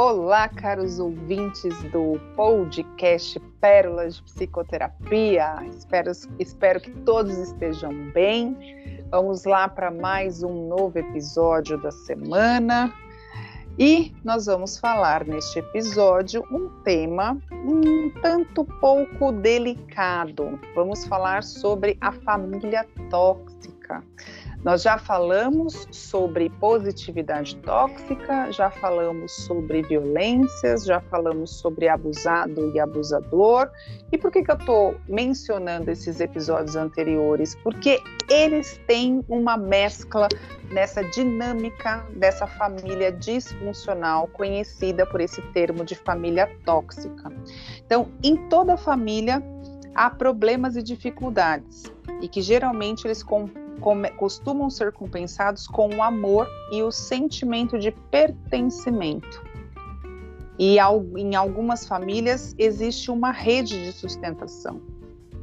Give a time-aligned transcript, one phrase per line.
[0.00, 5.56] Olá, caros ouvintes do podcast Pérolas de Psicoterapia.
[5.76, 8.56] Espero, espero que todos estejam bem.
[9.10, 12.94] Vamos lá para mais um novo episódio da semana.
[13.76, 20.60] E nós vamos falar neste episódio um tema um tanto pouco delicado.
[20.76, 24.04] Vamos falar sobre a família tóxica.
[24.64, 32.80] Nós já falamos sobre positividade tóxica, já falamos sobre violências, já falamos sobre abusado e
[32.80, 33.70] abusador.
[34.10, 37.54] E por que, que eu estou mencionando esses episódios anteriores?
[37.62, 40.28] Porque eles têm uma mescla
[40.72, 47.32] nessa dinâmica dessa família disfuncional, conhecida por esse termo de família tóxica.
[47.86, 49.42] Então, em toda família
[49.94, 51.84] há problemas e dificuldades,
[52.20, 53.22] e que geralmente eles
[54.16, 59.42] costumam ser compensados com o amor e o sentimento de pertencimento.
[60.58, 60.76] E
[61.16, 64.80] em algumas famílias existe uma rede de sustentação,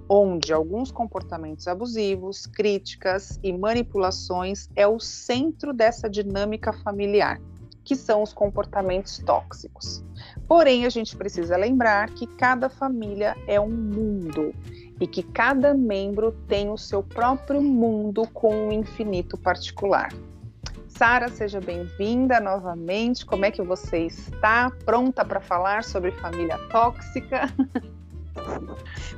[0.09, 7.39] onde alguns comportamentos abusivos, críticas e manipulações é o centro dessa dinâmica familiar,
[7.83, 10.03] que são os comportamentos tóxicos.
[10.47, 14.53] Porém, a gente precisa lembrar que cada família é um mundo
[14.99, 20.09] e que cada membro tem o seu próprio mundo com um infinito particular.
[20.87, 23.25] Sara, seja bem-vinda novamente.
[23.25, 24.71] Como é que você está?
[24.85, 27.51] Pronta para falar sobre família tóxica?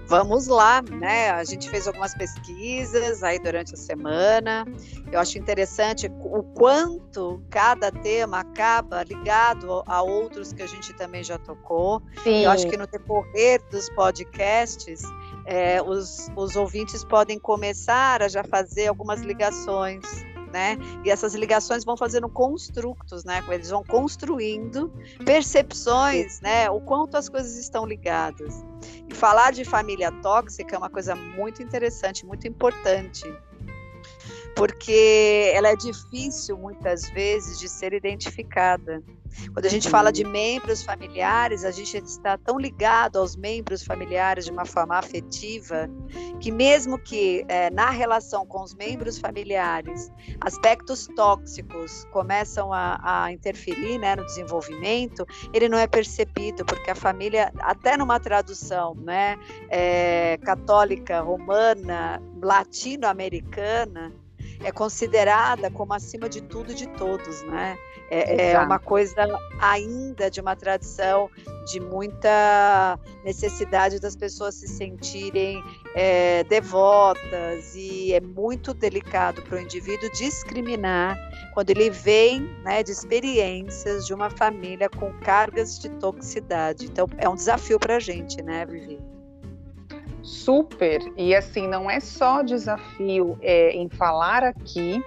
[0.07, 1.31] Vamos lá, né?
[1.31, 4.65] A gente fez algumas pesquisas aí durante a semana.
[5.11, 11.23] Eu acho interessante o quanto cada tema acaba ligado a outros que a gente também
[11.23, 12.01] já tocou.
[12.23, 12.43] Sim.
[12.43, 15.01] Eu acho que no decorrer dos podcasts
[15.45, 20.05] é, os, os ouvintes podem começar a já fazer algumas ligações
[20.57, 20.75] né?
[21.05, 23.43] E essas ligações vão fazendo construtos, né?
[23.49, 24.91] Eles vão construindo
[25.23, 26.67] percepções, né?
[26.67, 28.65] O quanto as coisas estão ligadas.
[29.07, 33.23] E falar de família tóxica é uma coisa muito interessante, muito importante,
[34.55, 39.03] porque ela é difícil muitas vezes de ser identificada.
[39.54, 44.45] Quando a gente fala de membros familiares, a gente está tão ligado aos membros familiares
[44.45, 45.89] de uma forma afetiva,
[46.39, 50.11] que mesmo que é, na relação com os membros familiares,
[50.42, 56.95] aspectos tóxicos começam a, a interferir né, no desenvolvimento, ele não é percebido, porque a
[56.95, 59.37] família, até numa tradução né,
[59.70, 64.14] é, católica, romana, latino-americana,
[64.63, 67.77] é considerada como acima de tudo e de todos, né?
[68.09, 69.27] É, é, uma coisa
[69.59, 71.29] ainda de uma tradição
[71.65, 75.61] de muita necessidade das pessoas se sentirem
[75.93, 81.17] é, devotas e é muito delicado para o indivíduo discriminar
[81.53, 86.85] quando ele vem né, de experiências de uma família com cargas de toxicidade.
[86.85, 89.06] Então é um desafio para a gente, né, Vivi?
[90.27, 90.99] Super!
[91.15, 95.02] E assim, não é só desafio é, em falar aqui,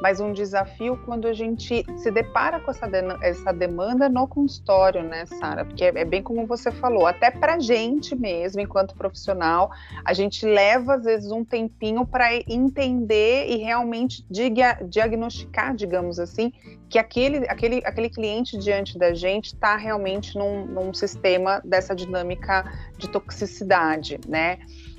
[0.00, 5.02] mas um desafio quando a gente se depara com essa, de essa demanda no consultório,
[5.02, 5.64] né, Sara?
[5.64, 9.70] Porque é, é, bem como você falou, até para gente mesmo, enquanto profissional,
[10.04, 16.52] a gente leva às vezes um tempinho para entender e realmente diga, diagnosticar, digamos assim,
[16.88, 22.64] que aquele, aquele, aquele cliente diante da gente está realmente num, num sistema dessa dinâmica
[22.98, 24.58] de toxicidade, né?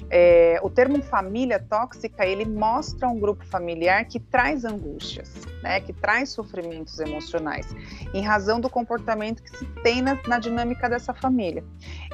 [0.10, 5.30] É, o termo família tóxica ele mostra um grupo familiar que traz angústias,
[5.62, 7.76] né, que traz sofrimentos emocionais,
[8.14, 11.64] em razão do comportamento que se tem na, na dinâmica dessa família.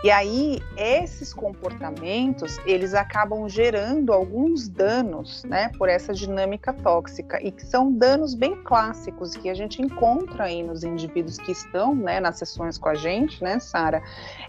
[0.03, 7.51] E aí esses comportamentos eles acabam gerando alguns danos, né, por essa dinâmica tóxica e
[7.51, 12.19] que são danos bem clássicos que a gente encontra aí nos indivíduos que estão, né,
[12.19, 14.01] nas sessões com a gente, né, Sara.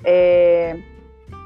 [0.05, 0.79] É,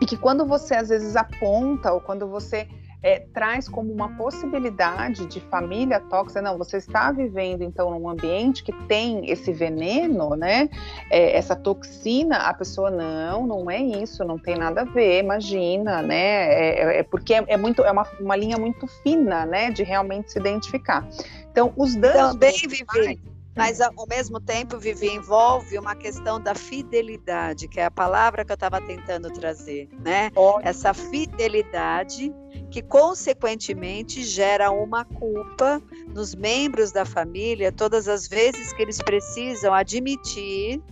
[0.00, 2.66] e que quando você às vezes aponta ou quando você
[3.02, 8.62] é, traz como uma possibilidade de família tóxica, não, você está vivendo então num ambiente
[8.62, 10.70] que tem esse veneno, né?
[11.10, 16.00] É, essa toxina, a pessoa não, não é isso, não tem nada a ver, imagina,
[16.00, 16.14] né?
[16.14, 19.70] É, é, é porque é, muito, é uma, uma linha muito fina, né?
[19.70, 21.04] De realmente se identificar.
[21.50, 22.32] Então, os danos.
[22.32, 23.22] Também, Vivi,
[23.54, 28.52] mas ao mesmo tempo, Vivi, envolve uma questão da fidelidade, que é a palavra que
[28.52, 30.30] eu estava tentando trazer, né?
[30.34, 30.68] Ótimo.
[30.68, 32.32] Essa fidelidade
[32.70, 39.74] que consequentemente gera uma culpa nos membros da família todas as vezes que eles precisam
[39.74, 40.82] admitir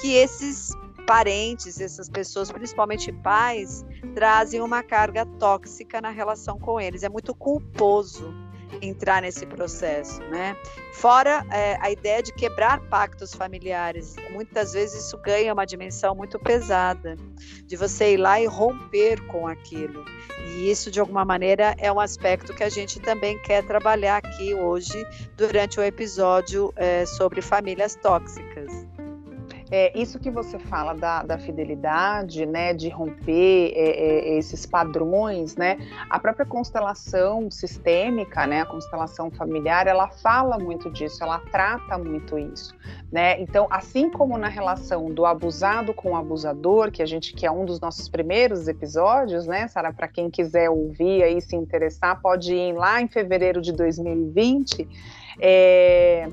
[0.00, 0.72] que esses
[1.06, 3.84] parentes, essas pessoas, principalmente pais,
[4.14, 7.02] trazem uma carga tóxica na relação com eles.
[7.02, 8.32] É muito culposo
[8.80, 10.56] entrar nesse processo, né?
[10.92, 14.16] Fora é, a ideia de quebrar pactos familiares.
[14.30, 17.16] Muitas vezes isso ganha uma dimensão muito pesada,
[17.66, 20.04] de você ir lá e romper com aquilo.
[20.46, 24.54] E isso, de alguma maneira, é um aspecto que a gente também quer trabalhar aqui
[24.54, 25.04] hoje,
[25.36, 28.83] durante o episódio é, sobre famílias tóxicas.
[29.70, 35.56] É, isso que você fala da, da fidelidade, né, de romper é, é, esses padrões,
[35.56, 35.78] né,
[36.10, 42.38] a própria constelação sistêmica, né, a constelação familiar, ela fala muito disso, ela trata muito
[42.38, 42.74] isso,
[43.10, 43.40] né.
[43.40, 47.50] Então, assim como na relação do abusado com o abusador, que a gente que é
[47.50, 52.54] um dos nossos primeiros episódios, né, Sara, para quem quiser ouvir aí se interessar, pode
[52.54, 54.86] ir lá em fevereiro de 2020.
[55.40, 56.28] É,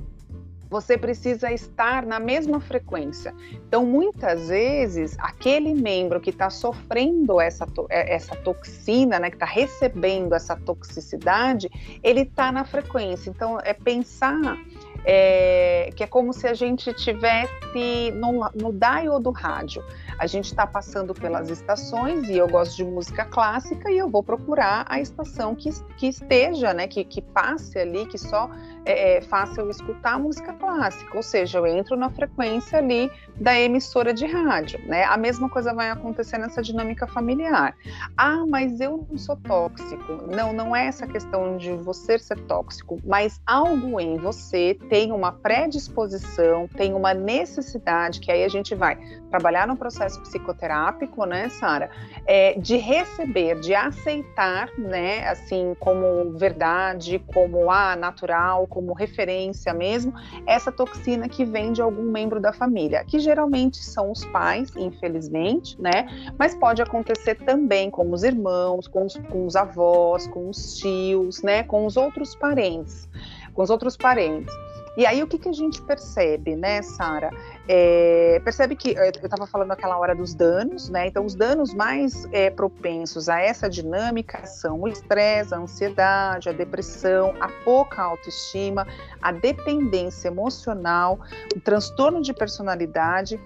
[0.72, 3.36] você precisa estar na mesma frequência.
[3.52, 9.46] Então, muitas vezes, aquele membro que está sofrendo essa, é, essa toxina, né, que está
[9.46, 11.70] recebendo essa toxicidade,
[12.02, 13.30] ele está na frequência.
[13.30, 14.58] Então, é pensar
[15.04, 19.84] é, que é como se a gente tivesse no, no dial do rádio.
[20.18, 24.24] A gente está passando pelas estações e eu gosto de música clássica e eu vou
[24.24, 28.50] procurar a estação que, que esteja, né, que, que passe ali, que só
[28.86, 33.60] é, é, faça eu escutar música clássica, ou seja, eu entro na frequência ali da
[33.60, 35.04] emissora de rádio, né?
[35.06, 37.76] A mesma coisa vai acontecer nessa dinâmica familiar.
[38.18, 40.14] Ah, mas eu não sou tóxico.
[40.28, 45.32] Não, não é essa questão de você ser tóxico, mas algo em você tem uma
[45.32, 48.98] predisposição, tem uma necessidade, que aí a gente vai
[49.30, 51.90] trabalhar no processo psicoterápico, né, Sara,
[52.26, 60.14] é, de receber, de aceitar, né, assim, como verdade, como ah, natural, como referência mesmo,
[60.48, 65.80] essa toxina que vem de algum membro da família, que geralmente são os pais, infelizmente,
[65.80, 66.08] né?
[66.40, 71.44] Mas pode acontecer também com os irmãos, com os, com os avós, com os tios,
[71.44, 71.64] né?
[71.64, 73.10] Com os outros parentes,
[73.54, 74.71] com os outros parentes.
[74.98, 77.30] E aí o que, que a gente percebe, né, Sara?
[77.68, 81.08] É, percebe que eu estava falando aquela hora dos danos, né?
[81.08, 86.52] Então, os danos mais é, propensos a essa dinâmica são o estresse, a ansiedade, a
[86.52, 88.86] depressão, a pouca autoestima,
[89.22, 91.20] a dependência emocional,
[91.56, 93.40] o transtorno de personalidade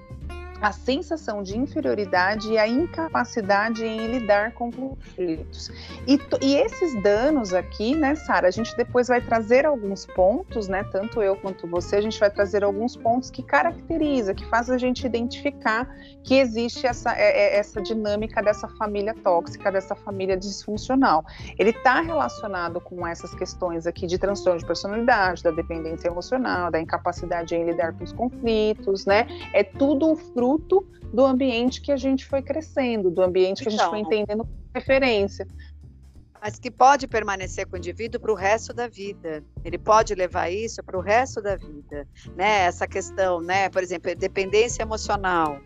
[0.65, 5.69] a sensação de inferioridade e a incapacidade em lidar com conflitos.
[6.07, 10.83] E, e esses danos aqui, né, Sara, a gente depois vai trazer alguns pontos, né,
[10.91, 14.77] tanto eu quanto você, a gente vai trazer alguns pontos que caracteriza, que faz a
[14.79, 15.87] gente identificar
[16.23, 21.23] que existe essa, é, é, essa dinâmica dessa família tóxica, dessa família disfuncional.
[21.59, 26.81] Ele está relacionado com essas questões aqui de transtorno de personalidade, da dependência emocional, da
[26.81, 29.27] incapacidade em lidar com os conflitos, né?
[29.53, 33.91] É tudo fruto fruto do ambiente que a gente foi crescendo, do ambiente que então,
[33.91, 34.23] a gente foi então.
[34.23, 35.47] entendendo referência.
[36.41, 39.43] Mas que pode permanecer com o indivíduo para o resto da vida.
[39.63, 42.65] Ele pode levar isso para o resto da vida, né?
[42.65, 43.67] Essa questão, né?
[43.69, 45.59] Por exemplo, dependência emocional.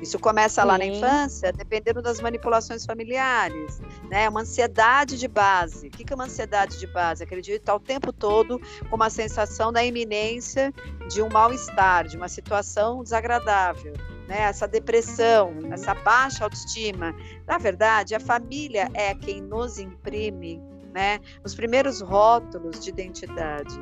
[0.00, 0.68] Isso começa Sim.
[0.68, 4.28] lá na infância, dependendo das manipulações familiares, né?
[4.28, 5.88] Uma ansiedade de base.
[5.88, 7.24] O que é uma ansiedade de base?
[7.24, 10.72] Acredito estar o tempo todo com uma sensação da iminência
[11.08, 13.94] de um mal-estar, de uma situação desagradável
[14.30, 17.12] né, essa depressão, essa baixa autoestima.
[17.48, 20.62] Na verdade, a família é quem nos imprime
[20.94, 23.76] né, os primeiros rótulos de identidade.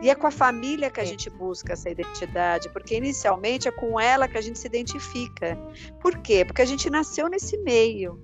[0.00, 4.00] E é com a família que a gente busca essa identidade, porque inicialmente é com
[4.00, 5.58] ela que a gente se identifica.
[6.00, 6.46] Por quê?
[6.46, 8.18] Porque a gente nasceu nesse meio.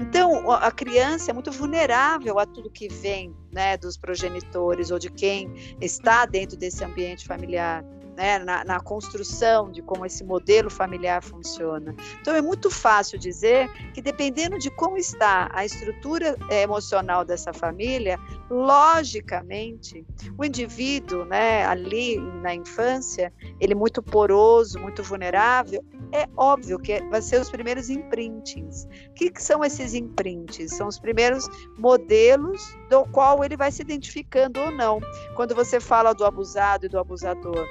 [0.00, 5.10] Então, a criança é muito vulnerável a tudo que vem né, dos progenitores ou de
[5.10, 7.84] quem está dentro desse ambiente familiar
[8.18, 11.94] né, na, na, construção de como esse modelo familiar funciona.
[12.20, 17.52] Então é muito fácil dizer que dependendo de como está a estrutura eh, emocional dessa
[17.52, 18.18] família,
[18.50, 20.04] logicamente
[20.36, 27.22] o indivíduo, né, ali na infância, ele muito poroso, muito vulnerável, é óbvio que vai
[27.22, 28.88] ser os primeiros imprintings.
[29.10, 30.72] O que, que são esses imprints?
[30.76, 31.48] São os primeiros
[31.78, 34.98] modelos do qual ele vai se identificando ou não.
[35.36, 37.64] Quando você fala do abusado e do abusador,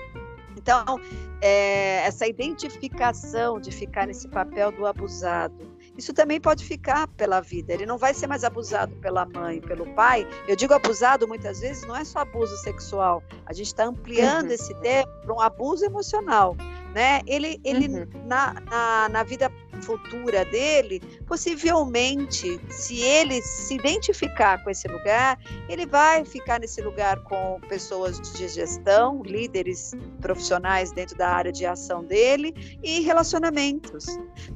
[0.68, 1.00] então,
[1.42, 5.56] é, essa identificação de ficar nesse papel do abusado,
[5.98, 7.74] isso também pode ficar pela vida.
[7.74, 10.28] Ele não vai ser mais abusado pela mãe, pelo pai.
[10.46, 13.24] Eu digo abusado muitas vezes, não é só abuso sexual.
[13.46, 14.54] A gente está ampliando uhum.
[14.56, 16.54] esse termo para um abuso emocional
[16.98, 17.22] né?
[17.28, 18.08] Ele, ele uhum.
[18.26, 19.52] na, na, na, vida
[19.84, 25.38] futura dele, possivelmente, se ele se identificar com esse lugar,
[25.70, 31.68] ele vai ficar nesse lugar com pessoas de gestão, líderes profissionais dentro da área de
[31.68, 34.08] ação dele e relacionamentos.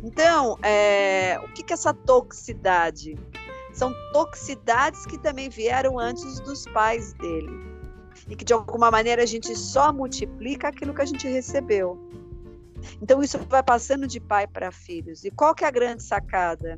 [0.04, 3.20] Então, é, o que, que essa toxicidade
[3.72, 7.72] são toxicidades que também vieram antes dos pais dele.
[8.28, 12.00] E que de alguma maneira a gente só multiplica aquilo que a gente recebeu.
[13.02, 15.24] Então isso vai passando de pai para filhos.
[15.24, 16.78] E qual que é a grande sacada?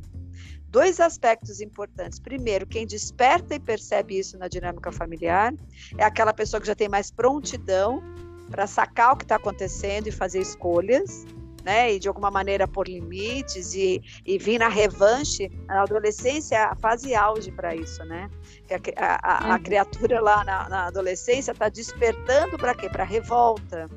[0.67, 2.19] Dois aspectos importantes.
[2.19, 5.53] Primeiro, quem desperta e percebe isso na dinâmica familiar
[5.97, 8.01] é aquela pessoa que já tem mais prontidão
[8.49, 11.25] para sacar o que está acontecendo e fazer escolhas
[11.63, 11.93] né?
[11.93, 15.49] E de alguma maneira pôr limites e, e vir na revanche.
[15.65, 18.29] Na adolescência é a fase auge para isso, né?
[18.67, 19.63] Que a, a, a, uhum.
[19.63, 22.89] criatura lá na, na adolescência está despertando para quê?
[22.89, 23.89] Para revolta.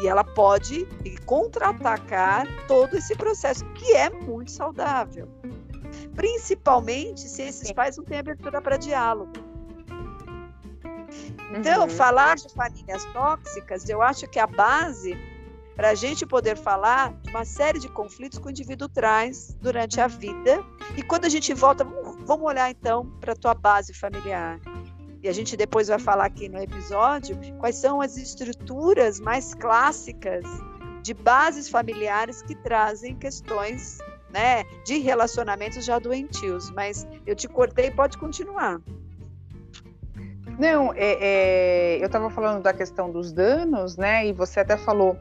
[0.00, 0.86] E ela pode
[1.24, 5.28] contra-atacar todo esse processo, que é muito saudável.
[6.14, 9.32] Principalmente se esses pais não têm abertura para diálogo.
[11.56, 11.88] Então, uhum.
[11.88, 15.16] falar de famílias tóxicas, eu acho que a base
[15.76, 20.00] para a gente poder falar de uma série de conflitos que o indivíduo traz durante
[20.00, 20.64] a vida.
[20.96, 21.84] E quando a gente volta,
[22.24, 24.60] vamos olhar então para a tua base familiar.
[25.24, 30.44] E a gente depois vai falar aqui no episódio quais são as estruturas mais clássicas
[31.02, 34.00] de bases familiares que trazem questões
[34.30, 36.70] né, de relacionamentos já doentios.
[36.72, 38.82] Mas eu te cortei, pode continuar.
[40.58, 44.26] Não, é, é, eu estava falando da questão dos danos, né?
[44.26, 45.16] E você até falou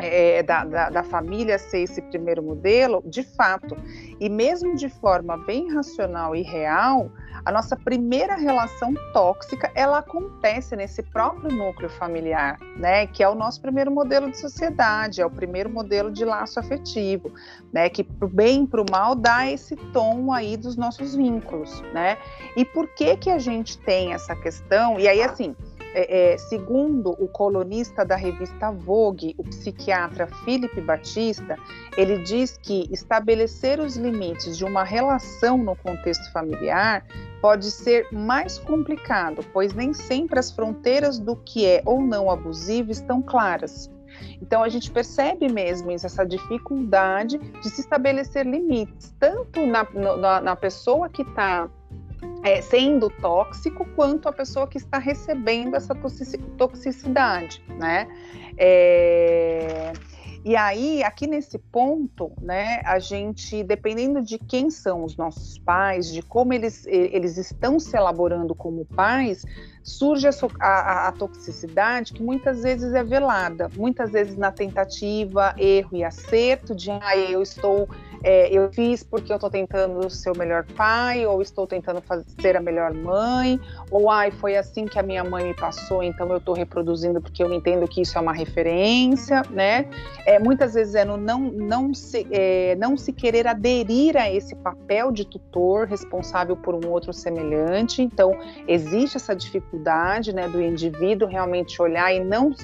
[0.00, 3.74] é, da, da, da, família ser esse primeiro modelo, de fato,
[4.20, 7.10] e mesmo de forma bem racional e real,
[7.44, 13.06] a nossa primeira relação tóxica ela acontece nesse próprio núcleo familiar, né?
[13.06, 17.32] Que é o nosso primeiro modelo de sociedade, é o primeiro modelo de laço afetivo,
[17.72, 17.88] né?
[17.90, 22.16] Que pro bem pro mal dá esse tom aí dos nossos vínculos, né?
[22.56, 24.98] E por que que a gente tem essa questão?
[24.98, 25.54] E aí assim
[25.94, 31.56] é, é, segundo o colunista da revista Vogue, o psiquiatra Philip Batista,
[31.96, 37.06] ele diz que estabelecer os limites de uma relação no contexto familiar
[37.40, 42.90] pode ser mais complicado, pois nem sempre as fronteiras do que é ou não abusivo
[42.90, 43.90] estão claras.
[44.40, 50.56] Então a gente percebe mesmo essa dificuldade de se estabelecer limites, tanto na, na, na
[50.56, 51.68] pessoa que está
[52.42, 55.94] é, sendo tóxico quanto a pessoa que está recebendo essa
[56.56, 58.06] toxicidade, né?
[58.56, 59.92] É,
[60.44, 66.12] e aí, aqui nesse ponto, né, a gente, dependendo de quem são os nossos pais,
[66.12, 69.42] de como eles, eles estão se elaborando como pais,
[69.84, 75.90] surge a, a, a, toxicidade que muitas vezes é velada, muitas vezes na tentativa, erro
[75.92, 77.86] e acerto de ah, eu estou
[78.26, 82.24] é, eu fiz porque eu estou tentando ser o melhor pai, ou estou tentando fazer,
[82.40, 83.60] ser a melhor mãe,
[83.90, 87.42] ou ai, foi assim que a minha mãe me passou, então eu estou reproduzindo porque
[87.42, 89.86] eu entendo que isso é uma referência, né?
[90.24, 94.56] É, muitas vezes é no não, não, se, é, não se querer aderir a esse
[94.56, 98.34] papel de tutor responsável por um outro semelhante, então
[98.66, 99.73] existe essa dificuldade
[100.32, 102.54] né, do indivíduo realmente olhar e não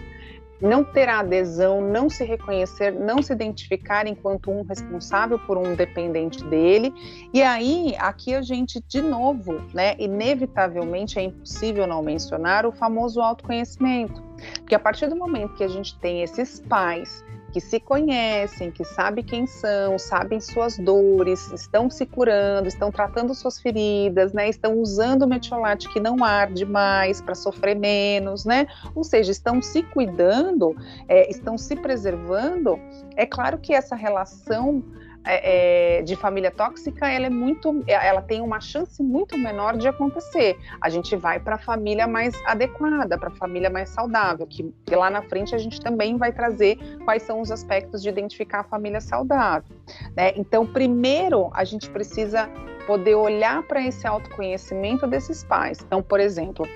[0.60, 5.74] não ter a adesão, não se reconhecer, não se identificar enquanto um responsável por um
[5.74, 6.92] dependente dele.
[7.32, 13.20] E aí, aqui a gente, de novo, né, inevitavelmente é impossível não mencionar o famoso
[13.20, 14.22] autoconhecimento.
[14.56, 18.84] Porque a partir do momento que a gente tem esses pais que se conhecem, que
[18.84, 24.48] sabem quem são, sabem suas dores, estão se curando, estão tratando suas feridas, né?
[24.48, 28.66] Estão usando o metiolate que não arde mais para sofrer menos, né?
[28.94, 30.76] Ou seja, estão se cuidando,
[31.08, 32.78] é, estão se preservando.
[33.16, 34.82] É claro que essa relação
[35.24, 39.86] é, é, de família tóxica, ela é muito, ela tem uma chance muito menor de
[39.86, 40.58] acontecer.
[40.80, 44.96] A gente vai para a família mais adequada, para a família mais saudável, que, que,
[44.96, 48.64] lá na frente a gente também vai trazer quais são os aspectos de identificar a
[48.64, 49.76] família saudável.
[50.16, 50.32] Né?
[50.36, 52.48] Então, primeiro a gente precisa
[52.86, 55.78] poder olhar para esse autoconhecimento desses pais.
[55.80, 56.66] Então, por exemplo,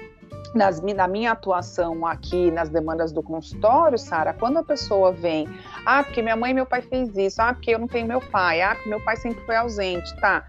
[0.55, 5.49] nas, na minha atuação aqui nas demandas do consultório, Sara, quando a pessoa vem,
[5.85, 8.21] ah, porque minha mãe e meu pai fez isso, ah, porque eu não tenho meu
[8.21, 10.45] pai, ah, porque meu pai sempre foi ausente, tá?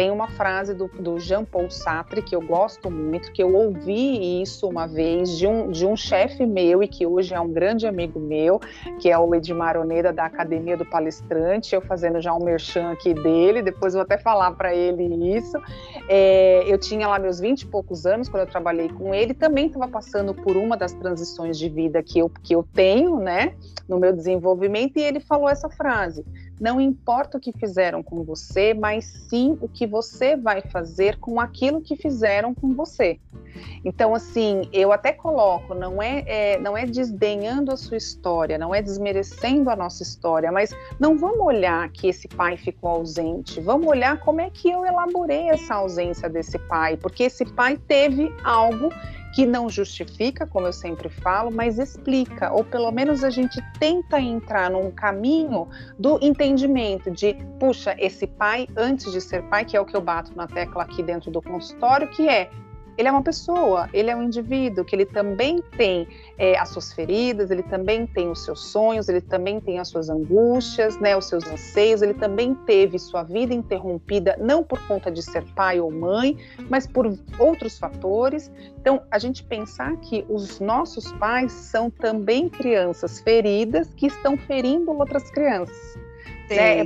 [0.00, 4.40] Tem uma frase do, do Jean Paul Sartre que eu gosto muito, que eu ouvi
[4.40, 7.86] isso uma vez de um, de um chefe meu e que hoje é um grande
[7.86, 8.58] amigo meu,
[8.98, 13.12] que é o Edmar Oneda da Academia do Palestrante, eu fazendo já um merchan aqui
[13.12, 15.58] dele, depois vou até falar para ele isso.
[16.08, 19.66] É, eu tinha lá meus 20 e poucos anos quando eu trabalhei com ele, também
[19.66, 23.54] estava passando por uma das transições de vida que eu, que eu tenho, né,
[23.86, 26.24] no meu desenvolvimento, e ele falou essa frase:
[26.60, 31.40] não importa o que fizeram com você, mas sim o que você vai fazer com
[31.40, 33.18] aquilo que fizeram com você.
[33.84, 38.74] Então, assim, eu até coloco, não é, é, não é desdenhando a sua história, não
[38.74, 43.86] é desmerecendo a nossa história, mas não vamos olhar que esse pai ficou ausente, vamos
[43.86, 48.90] olhar como é que eu elaborei essa ausência desse pai, porque esse pai teve algo
[49.32, 54.20] que não justifica, como eu sempre falo, mas explica, ou pelo menos a gente tenta
[54.20, 55.68] entrar num caminho
[55.98, 60.00] do entendimento de, puxa, esse pai, antes de ser pai, que é o que eu
[60.00, 62.50] bato na tecla aqui dentro do consultório, que é
[63.00, 66.92] ele é uma pessoa, ele é um indivíduo que ele também tem é, as suas
[66.92, 71.24] feridas, ele também tem os seus sonhos, ele também tem as suas angústias, né, os
[71.24, 75.90] seus anseios, ele também teve sua vida interrompida não por conta de ser pai ou
[75.90, 76.36] mãe,
[76.68, 78.52] mas por outros fatores.
[78.78, 84.92] Então, a gente pensar que os nossos pais são também crianças feridas que estão ferindo
[84.92, 85.98] outras crianças.
[86.50, 86.84] Né?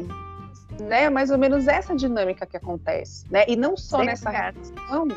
[0.81, 1.11] né?
[1.11, 3.45] Mais ou menos essa dinâmica que acontece, né?
[3.49, 5.09] E não só Sim, nessa relação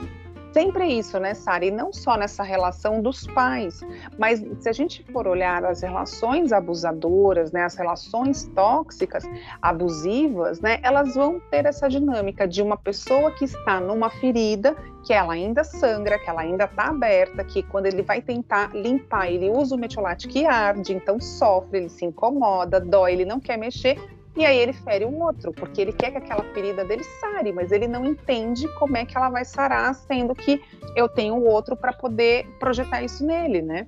[0.57, 1.65] sempre é isso, né, Sara?
[1.65, 3.79] E não só nessa relação dos pais,
[4.17, 9.23] mas se a gente for olhar as relações abusadoras, né, as relações tóxicas,
[9.61, 15.13] abusivas, né, elas vão ter essa dinâmica de uma pessoa que está numa ferida, que
[15.13, 19.51] ela ainda sangra, que ela ainda está aberta, que quando ele vai tentar limpar, ele
[19.51, 23.95] usa o metiolate que arde, então sofre, ele se incomoda, dói, ele não quer mexer,
[24.37, 27.71] e aí ele fere um outro, porque ele quer que aquela ferida dele sare, mas
[27.71, 30.61] ele não entende como é que ela vai sarar, sendo que
[30.95, 33.87] eu tenho o outro para poder projetar isso nele, né?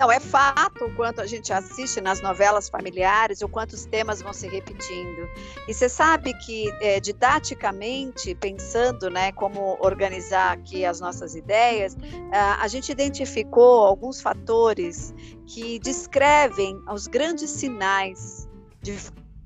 [0.00, 4.22] Não, é fato o quanto a gente assiste nas novelas familiares, o quanto os temas
[4.22, 5.28] vão se repetindo.
[5.68, 11.96] E você sabe que, é, didaticamente, pensando né, como organizar aqui as nossas ideias,
[12.32, 15.14] a gente identificou alguns fatores
[15.46, 18.48] que descrevem os grandes sinais
[18.80, 18.98] de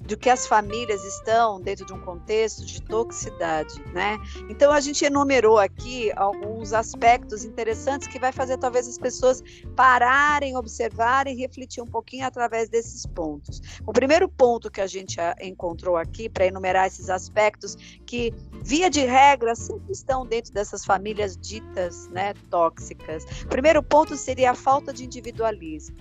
[0.07, 4.19] de que as famílias estão dentro de um contexto de toxicidade, né?
[4.49, 9.43] Então a gente enumerou aqui alguns aspectos interessantes que vai fazer talvez as pessoas
[9.75, 13.61] pararem, observarem e refletir um pouquinho através desses pontos.
[13.87, 18.33] O primeiro ponto que a gente encontrou aqui para enumerar esses aspectos que
[18.63, 23.25] via de regra sempre estão dentro dessas famílias ditas, né, tóxicas.
[23.45, 25.97] O primeiro ponto seria a falta de individualismo.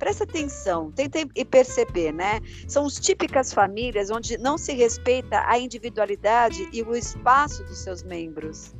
[0.00, 2.40] Presta atenção, tentem perceber, né?
[2.66, 8.02] São as típicas famílias onde não se respeita a individualidade e o espaço dos seus
[8.02, 8.74] membros.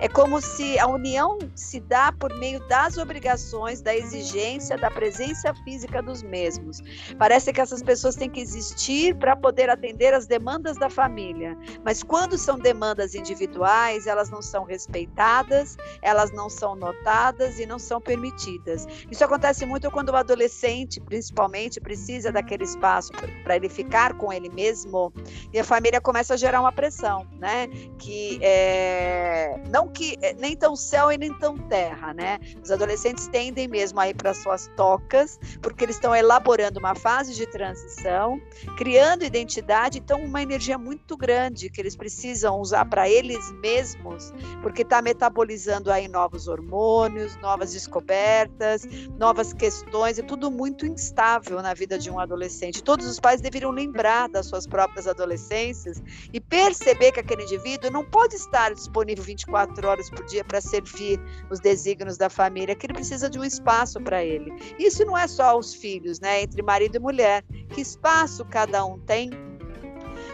[0.00, 5.54] É como se a união se dá por meio das obrigações, da exigência, da presença
[5.64, 6.80] física dos mesmos.
[7.18, 12.02] Parece que essas pessoas têm que existir para poder atender as demandas da família, mas
[12.02, 18.00] quando são demandas individuais, elas não são respeitadas, elas não são notadas e não são
[18.00, 18.86] permitidas.
[19.10, 24.48] Isso acontece muito quando o adolescente, principalmente, precisa daquele espaço para ele ficar com ele
[24.48, 25.12] mesmo
[25.52, 27.68] e a família começa a gerar uma pressão, né?
[27.98, 32.38] Que é, não que eh, nem tão céu e nem tão terra, né?
[32.62, 37.34] Os adolescentes tendem mesmo a ir para suas tocas, porque eles estão elaborando uma fase
[37.34, 38.40] de transição,
[38.76, 44.82] criando identidade, então uma energia muito grande que eles precisam usar para eles mesmos, porque
[44.82, 48.82] está metabolizando aí novos hormônios, novas descobertas,
[49.18, 52.82] novas questões, é tudo muito instável na vida de um adolescente.
[52.82, 58.04] Todos os pais deveriam lembrar das suas próprias adolescências e perceber que aquele indivíduo não
[58.04, 62.86] pode estar disponível 24 24 horas por dia para servir os desígnios da família, que
[62.86, 64.52] ele precisa de um espaço para ele.
[64.78, 66.42] Isso não é só os filhos, né?
[66.42, 67.44] Entre marido e mulher.
[67.70, 69.30] Que espaço cada um tem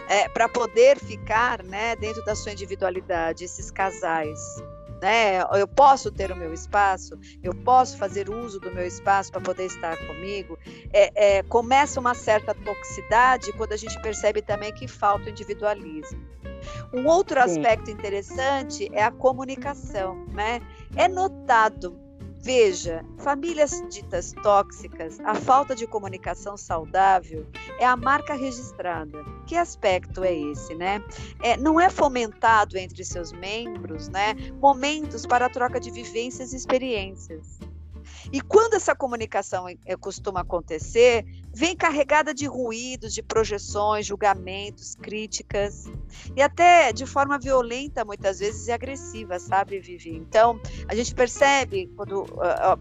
[0.09, 4.39] é, para poder ficar né, dentro da sua individualidade, esses casais.
[5.01, 5.41] Né?
[5.59, 9.65] Eu posso ter o meu espaço, eu posso fazer uso do meu espaço para poder
[9.65, 10.59] estar comigo.
[10.93, 16.21] É, é, começa uma certa toxicidade quando a gente percebe também que falta o individualismo.
[16.93, 17.59] Um outro Sim.
[17.59, 20.61] aspecto interessante é a comunicação, né?
[20.95, 21.99] É notado
[22.43, 27.45] Veja, famílias ditas tóxicas, a falta de comunicação saudável
[27.79, 29.23] é a marca registrada.
[29.45, 31.03] Que aspecto é esse, né?
[31.43, 34.33] É, não é fomentado entre seus membros, né?
[34.59, 37.59] Momentos para a troca de vivências e experiências.
[38.31, 45.85] E quando essa comunicação eh, costuma acontecer, vem carregada de ruídos, de projeções, julgamentos, críticas,
[46.35, 50.15] e até de forma violenta, muitas vezes, e agressiva, sabe, Vivi?
[50.15, 52.25] Então, a gente percebe, quando,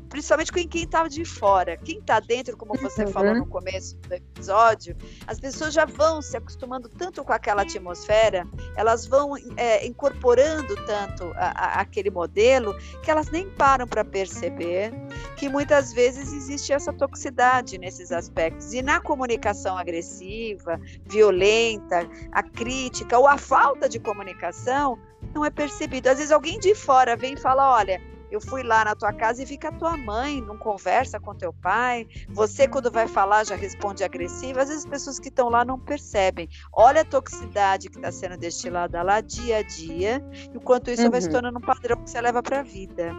[0.09, 3.13] principalmente com quem estava de fora, quem está dentro, como você uhum.
[3.13, 8.47] falou no começo do episódio, as pessoas já vão se acostumando tanto com aquela atmosfera,
[8.77, 14.93] elas vão é, incorporando tanto a, a, aquele modelo, que elas nem param para perceber
[15.41, 18.75] que muitas vezes existe essa toxicidade nesses aspectos.
[18.75, 24.99] E na comunicação agressiva, violenta, a crítica ou a falta de comunicação
[25.35, 26.09] não é percebido.
[26.09, 27.99] Às vezes alguém de fora vem e fala: olha,
[28.31, 31.35] eu fui lá na tua casa e vi que a tua mãe não conversa com
[31.35, 32.07] teu pai.
[32.29, 34.63] Você, quando vai falar, já responde agressiva.
[34.63, 36.49] Às vezes as pessoas que estão lá não percebem.
[36.73, 41.03] Olha a toxicidade que está sendo destilada lá dia a dia, e o quanto isso
[41.03, 41.11] uhum.
[41.11, 41.35] vai se uhum.
[41.35, 43.13] tornando um padrão que você leva para a vida.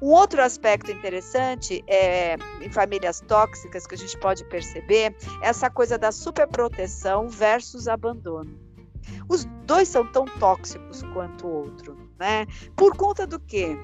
[0.00, 5.70] Um outro aspecto interessante é, em famílias tóxicas que a gente pode perceber é essa
[5.70, 8.58] coisa da superproteção versus abandono.
[9.28, 12.46] Os dois são tão tóxicos quanto o outro, né?
[12.76, 13.78] Por conta do quê?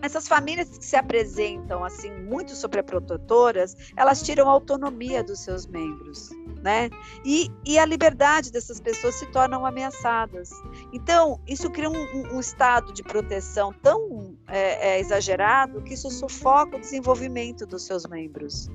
[0.00, 6.30] Essas famílias que se apresentam assim muito sobreprotetoras, elas tiram a autonomia dos seus membros,
[6.62, 6.88] né?
[7.24, 10.50] E, e a liberdade dessas pessoas se tornam ameaçadas.
[10.92, 16.76] Então, isso cria um, um estado de proteção tão é, é, exagerado que isso sufoca
[16.76, 18.70] o desenvolvimento dos seus membros.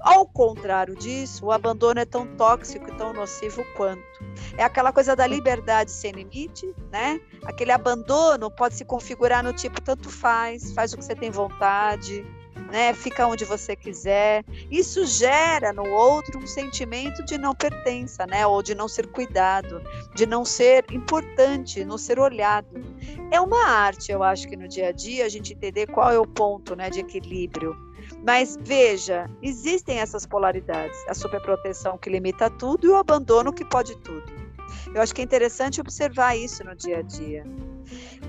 [0.00, 4.02] Ao contrário disso, o abandono é tão tóxico e tão nocivo quanto.
[4.56, 7.20] É aquela coisa da liberdade sem limite, né?
[7.44, 12.24] Aquele abandono pode se configurar no tipo tanto faz, faz o que você tem vontade,
[12.72, 12.94] né?
[12.94, 14.44] Fica onde você quiser.
[14.70, 18.46] Isso gera no outro um sentimento de não pertença, né?
[18.46, 19.82] Ou de não ser cuidado,
[20.14, 22.82] de não ser importante, não ser olhado.
[23.30, 26.18] É uma arte, eu acho que no dia a dia a gente entender qual é
[26.18, 27.76] o ponto, né, de equilíbrio
[28.24, 33.96] mas veja, existem essas polaridades: a superproteção que limita tudo e o abandono que pode
[33.98, 34.32] tudo.
[34.94, 37.44] Eu acho que é interessante observar isso no dia a dia.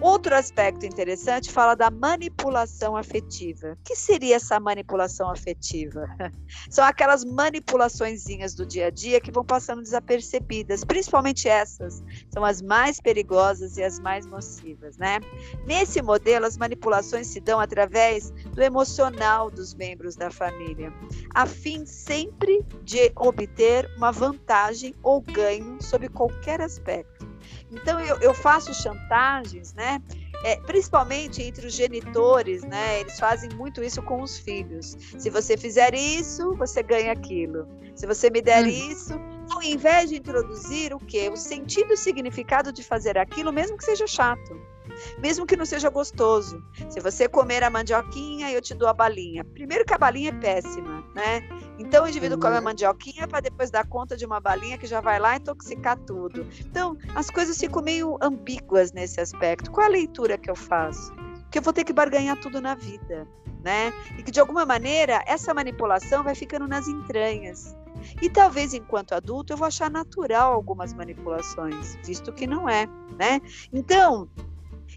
[0.02, 3.78] Outro aspecto interessante fala da manipulação afetiva.
[3.80, 6.06] O que seria essa manipulação afetiva?
[6.70, 12.62] São aquelas manipulaçõezinhas do dia a dia que vão passando desapercebidas, principalmente essas são as
[12.62, 15.20] mais perigosas e as mais nocivas, né?
[15.66, 20.92] Nesse modelo, as manipulações se dão através do emocional dos membros da família,
[21.34, 27.33] a fim sempre de obter uma vantagem ou ganho sob qualquer aspecto.
[27.74, 30.02] Então eu, eu faço chantagens, né?
[30.46, 33.00] É, principalmente entre os genitores, né?
[33.00, 34.98] Eles fazem muito isso com os filhos.
[35.18, 37.68] Se você fizer isso, você ganha aquilo.
[37.96, 38.68] Se você me der hum.
[38.68, 39.14] isso,
[39.52, 41.30] ao invés de introduzir o que?
[41.30, 44.74] O sentido e o significado de fazer aquilo, mesmo que seja chato
[45.20, 46.64] mesmo que não seja gostoso.
[46.90, 49.44] Se você comer a mandioquinha, eu te dou a balinha.
[49.44, 51.48] Primeiro que a balinha é péssima, né?
[51.80, 52.66] Então o indivíduo come a uhum.
[52.66, 56.48] mandioquinha para depois dar conta de uma balinha que já vai lá intoxicar tudo.
[56.60, 59.72] Então, as coisas ficam meio ambíguas nesse aspecto.
[59.72, 61.14] Qual a leitura que eu faço?
[61.52, 63.28] Que eu vou ter que barganhar tudo na vida,
[63.64, 63.94] né?
[64.18, 67.76] E que de alguma maneira essa manipulação vai ficando nas entranhas.
[68.22, 73.42] E talvez enquanto adulto eu vou achar natural algumas manipulações, visto que não é, né?
[73.72, 74.28] Então,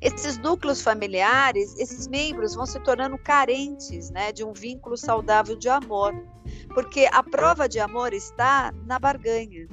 [0.01, 5.69] esses núcleos familiares, esses membros vão se tornando carentes né, de um vínculo saudável de
[5.69, 6.15] amor,
[6.75, 9.69] porque a prova de amor está na barganha,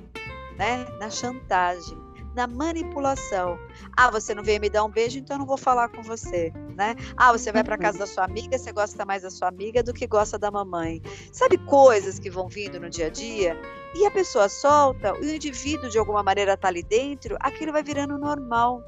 [0.58, 1.98] né, na chantagem,
[2.36, 3.60] na manipulação.
[3.96, 6.52] Ah, você não veio me dar um beijo, então eu não vou falar com você,
[6.76, 6.96] né?
[7.16, 9.94] Ah, você vai para casa da sua amiga, você gosta mais da sua amiga do
[9.94, 11.02] que gosta da mamãe.
[11.32, 13.56] Sabe coisas que vão vindo no dia a dia?
[13.96, 18.18] E a pessoa solta, o indivíduo de alguma maneira está ali dentro, aquilo vai virando
[18.18, 18.82] normal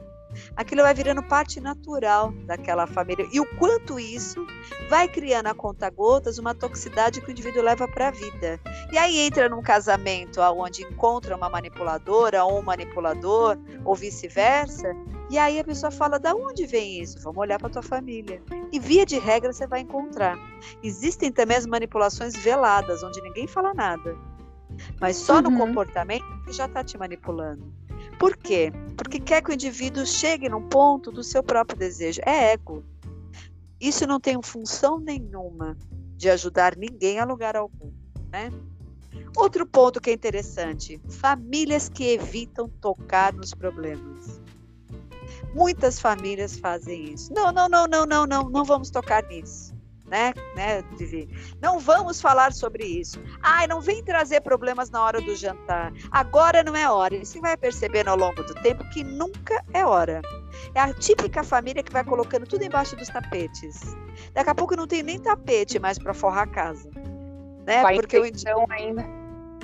[0.56, 3.28] aquilo vai virando parte natural daquela família.
[3.32, 4.45] E o quanto isso
[4.89, 8.60] vai criando a conta gotas uma toxicidade que o indivíduo leva para a vida.
[8.91, 14.95] E aí entra num casamento onde encontra uma manipuladora ou um manipulador, ou vice-versa,
[15.30, 17.19] e aí a pessoa fala: da onde vem isso?
[17.21, 18.41] Vamos olhar para tua família.
[18.71, 20.38] E via de regra você vai encontrar.
[20.84, 24.15] Existem também as manipulações veladas, onde ninguém fala nada.
[25.00, 25.41] Mas só uhum.
[25.41, 27.74] no comportamento que já está te manipulando.
[28.19, 28.71] Por quê?
[28.97, 32.21] Porque quer que o indivíduo chegue num ponto do seu próprio desejo.
[32.25, 32.84] É ego.
[33.80, 35.78] Isso não tem função nenhuma
[36.15, 37.91] de ajudar ninguém a lugar algum,
[38.32, 38.49] né?
[39.36, 44.41] Outro ponto que é interessante: famílias que evitam tocar nos problemas.
[45.54, 47.34] Muitas famílias fazem isso.
[47.34, 49.74] Não, não, não, não, não, não, não vamos tocar nisso
[50.15, 51.28] né, né, Vivi?
[51.62, 53.21] Não vamos falar sobre isso.
[53.41, 55.91] Ai, não vem trazer problemas na hora do jantar.
[56.10, 57.15] Agora não é hora.
[57.15, 60.21] E você vai percebendo ao longo do tempo que nunca é hora.
[60.73, 63.82] É a típica família que vai colocando tudo embaixo dos tapetes.
[64.34, 66.89] Daqui a pouco não tem nem tapete mais para forrar a casa.
[67.65, 67.82] Né?
[67.82, 69.04] Vai Porque o então ainda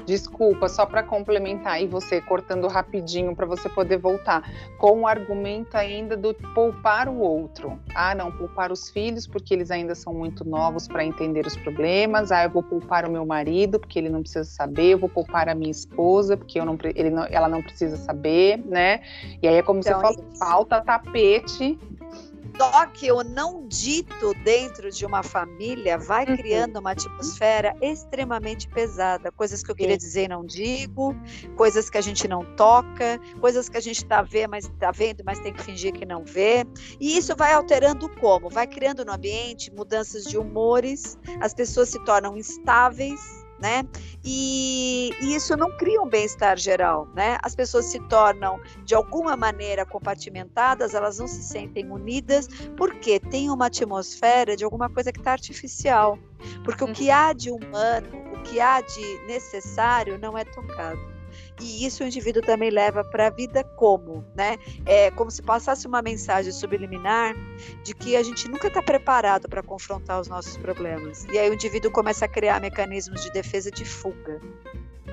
[0.06, 4.44] Desculpa, só para complementar e você cortando rapidinho para você poder voltar,
[4.78, 7.80] com o argumento ainda do poupar o outro.
[7.94, 12.32] Ah, não, poupar os filhos porque eles ainda são muito novos para entender os problemas.
[12.32, 14.94] Ah, eu vou poupar o meu marido porque ele não precisa saber.
[14.94, 18.58] Eu vou poupar a minha esposa porque eu não, ele não, ela não precisa saber,
[18.66, 19.02] né?
[19.42, 21.80] E aí é como então, você falou, falta tapete
[22.62, 26.38] Só que o não dito dentro de uma família vai uhum.
[26.38, 29.32] criando uma atmosfera extremamente pesada.
[29.32, 31.16] Coisas que eu queria dizer e não digo,
[31.56, 35.24] coisas que a gente não toca, coisas que a gente está vendo, mas está vendo,
[35.26, 36.64] mas tem que fingir que não vê.
[37.00, 38.48] E isso vai alterando como?
[38.48, 43.86] Vai criando no ambiente mudanças de humores, as pessoas se tornam instáveis né?
[44.24, 47.38] E, e, isso não cria um bem-estar geral, né?
[47.44, 53.50] As pessoas se tornam de alguma maneira compartimentadas, elas não se sentem unidas, porque tem
[53.50, 56.18] uma atmosfera de alguma coisa que está artificial.
[56.64, 57.16] Porque o que uhum.
[57.16, 61.21] há de humano, o que há de necessário não é tocado
[61.62, 64.58] e isso o indivíduo também leva para a vida como, né?
[64.86, 67.36] É como se passasse uma mensagem subliminar
[67.84, 71.26] de que a gente nunca está preparado para confrontar os nossos problemas.
[71.32, 74.42] E aí o indivíduo começa a criar mecanismos de defesa de fuga.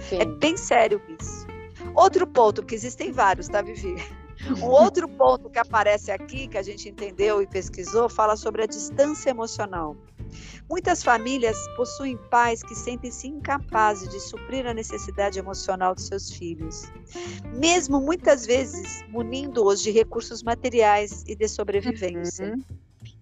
[0.00, 0.20] Sim.
[0.20, 1.46] É bem sério isso.
[1.94, 3.96] Outro ponto, que existem vários, tá, Vivi?
[4.62, 8.66] Um outro ponto que aparece aqui, que a gente entendeu e pesquisou, fala sobre a
[8.66, 9.96] distância emocional.
[10.68, 16.90] Muitas famílias possuem pais que sentem-se incapazes de suprir a necessidade emocional de seus filhos,
[17.54, 22.54] mesmo muitas vezes munindo-os de recursos materiais e de sobrevivência.
[22.54, 22.78] Uhum.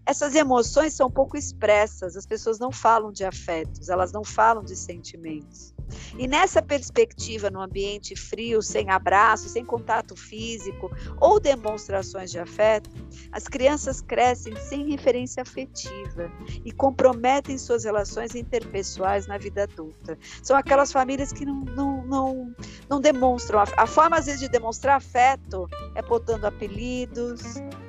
[0.06, 4.76] Essas emoções são pouco expressas, as pessoas não falam de afetos, elas não falam de
[4.76, 5.74] sentimentos.
[6.16, 10.90] E nessa perspectiva, no ambiente frio, sem abraço, sem contato físico
[11.20, 12.90] ou demonstrações de afeto,
[13.32, 16.30] as crianças crescem sem referência afetiva
[16.64, 20.18] e comprometem suas relações interpessoais na vida adulta.
[20.42, 22.54] São aquelas famílias que não, não, não,
[22.88, 23.60] não demonstram.
[23.76, 27.42] A forma, às vezes, de demonstrar afeto é botando apelidos,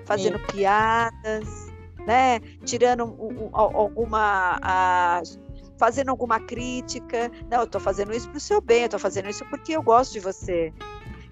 [0.05, 0.45] fazendo Sim.
[0.47, 1.66] piadas
[2.07, 2.39] né?
[2.63, 4.57] Tirando um, um, alguma.
[4.63, 5.21] A,
[5.77, 7.29] fazendo alguma crítica.
[7.51, 9.83] Não, eu estou fazendo isso para o seu bem, eu estou fazendo isso porque eu
[9.83, 10.73] gosto de você.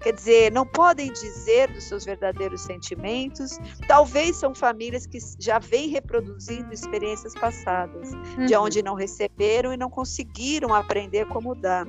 [0.00, 3.58] Quer dizer, não podem dizer dos seus verdadeiros sentimentos.
[3.88, 8.46] Talvez são famílias que já vêm reproduzindo experiências passadas, uhum.
[8.46, 11.86] de onde não receberam e não conseguiram aprender como dar.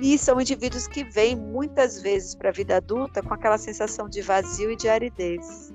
[0.00, 4.20] E são indivíduos que vêm muitas vezes para a vida adulta com aquela sensação de
[4.20, 5.72] vazio e de aridez.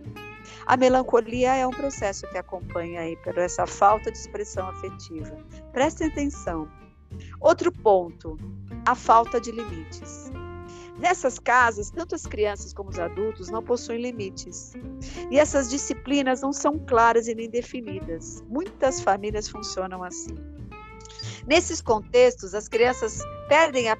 [0.66, 5.38] A melancolia é um processo que acompanha aí por essa falta de expressão afetiva.
[5.72, 6.68] Prestem atenção.
[7.40, 8.38] Outro ponto,
[8.86, 10.32] a falta de limites.
[10.98, 14.74] Nessas casas, tanto as crianças como os adultos não possuem limites.
[15.30, 18.44] E essas disciplinas não são claras e nem definidas.
[18.48, 20.36] Muitas famílias funcionam assim.
[21.46, 23.96] Nesses contextos, as crianças perdem a,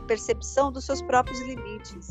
[0.00, 2.08] percepção dos seus próprios limites,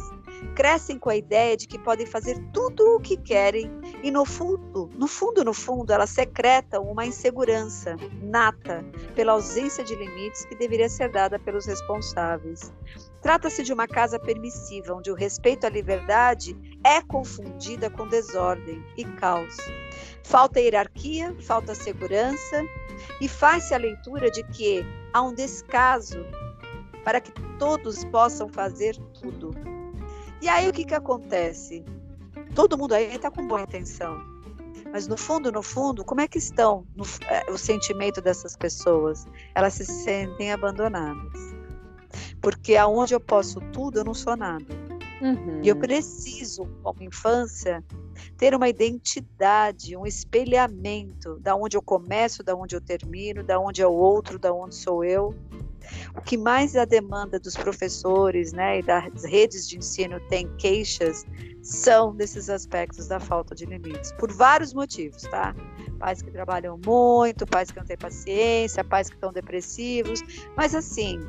[0.58, 3.70] crescem com a ideia de que podem fazer tudo o que querem
[4.02, 9.93] e no fundo, no fundo, no fundo, elas secretam uma insegurança nata pela ausência de
[9.93, 12.74] limites que deveria ser dada pelos responsáveis.
[13.22, 19.06] Trata-se de uma casa permissiva, onde o respeito à liberdade é confundida com desordem e
[19.06, 19.56] caos.
[20.24, 22.63] Falta hierarquia, falta segurança
[23.22, 26.26] e faz-se a leitura de que há um descaso
[27.04, 29.77] para que todos possam fazer tudo.
[30.41, 31.84] E aí o que, que acontece?
[32.54, 34.19] Todo mundo aí está com boa intenção.
[34.91, 39.28] Mas no fundo, no fundo, como é que estão no, é, o sentimento dessas pessoas?
[39.54, 41.56] Elas se sentem abandonadas.
[42.41, 44.65] Porque aonde eu posso tudo, eu não sou nada.
[45.21, 45.62] Uhum.
[45.63, 47.84] E eu preciso, como infância,
[48.38, 53.82] ter uma identidade, um espelhamento da onde eu começo, da onde eu termino, da onde
[53.82, 55.36] é o outro, da onde sou eu.
[56.15, 61.26] O que mais a demanda dos professores né, e das redes de ensino tem queixas
[61.62, 65.54] são desses aspectos da falta de limites, por vários motivos, tá?
[66.00, 70.21] Pais que trabalham muito, pais que não têm paciência, pais que estão depressivos,
[70.56, 71.19] mas assim,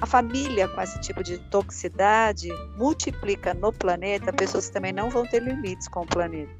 [0.00, 5.26] a família com esse tipo de toxicidade multiplica no planeta pessoas que também não vão
[5.26, 6.52] ter limites com o planeta.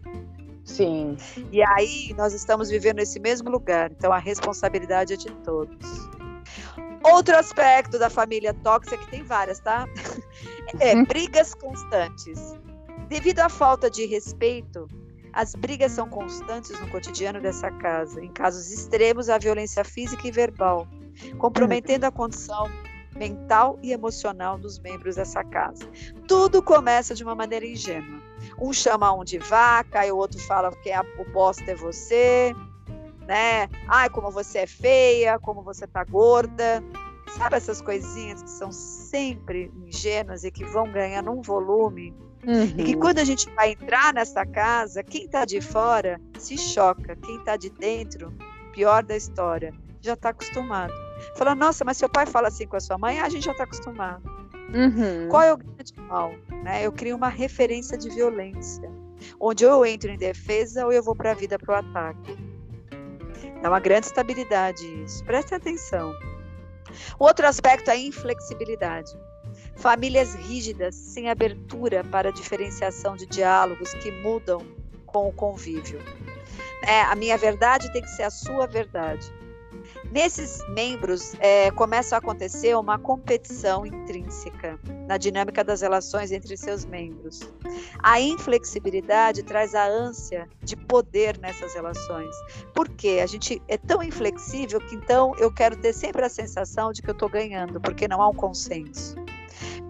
[0.65, 1.17] Sim.
[1.53, 6.09] E aí nós estamos vivendo nesse mesmo lugar, então a responsabilidade é de todos.
[7.03, 9.87] Outro aspecto da família tóxica, que tem várias, tá?
[10.81, 11.05] É uhum.
[11.05, 12.55] brigas constantes.
[13.09, 14.89] Devido à falta de respeito,
[15.33, 18.23] as brigas são constantes no cotidiano dessa casa.
[18.23, 20.89] Em casos extremos, a violência física e verbal,
[21.39, 22.69] comprometendo a condição
[23.15, 25.89] mental e emocional dos membros dessa casa.
[26.27, 28.21] Tudo começa de uma maneira ingênua.
[28.61, 32.55] Um chama um de vaca, e o outro fala que é o bosta é você,
[33.27, 33.69] né?
[33.89, 36.83] Ai, como você é feia, como você tá gorda.
[37.37, 42.15] Sabe essas coisinhas que são sempre ingênuas e que vão ganhando um volume?
[42.47, 42.63] Uhum.
[42.63, 43.01] E que uhum.
[43.01, 47.57] quando a gente vai entrar nessa casa, quem está de fora se choca, quem está
[47.57, 48.33] de dentro,
[48.73, 50.93] pior da história, já está acostumado.
[51.37, 53.65] Fala, nossa, mas seu pai fala assim com a sua mãe, a gente já está
[53.65, 54.23] acostumado.
[54.73, 55.29] Uhum.
[55.29, 56.33] Qual é o grande mal?
[56.63, 56.87] Né?
[56.87, 58.89] Eu crio uma referência de violência.
[59.41, 62.46] onde ou eu entro em defesa ou eu vou para a vida para o ataque.
[63.67, 65.25] É uma grande estabilidade isso.
[65.25, 66.15] Preste atenção.
[67.19, 69.11] Outro aspecto é a inflexibilidade.
[69.75, 74.65] Famílias rígidas, sem abertura para diferenciação de diálogos que mudam
[75.05, 75.99] com o convívio.
[76.81, 79.27] É, a minha verdade tem que ser a sua verdade.
[80.11, 86.85] Nesses membros é, começa a acontecer uma competição intrínseca na dinâmica das relações entre seus
[86.85, 87.41] membros.
[88.03, 92.35] A inflexibilidade traz a ânsia de poder nessas relações.
[92.75, 93.21] Por quê?
[93.23, 97.11] A gente é tão inflexível que então eu quero ter sempre a sensação de que
[97.11, 99.17] eu estou ganhando, porque não há um consenso.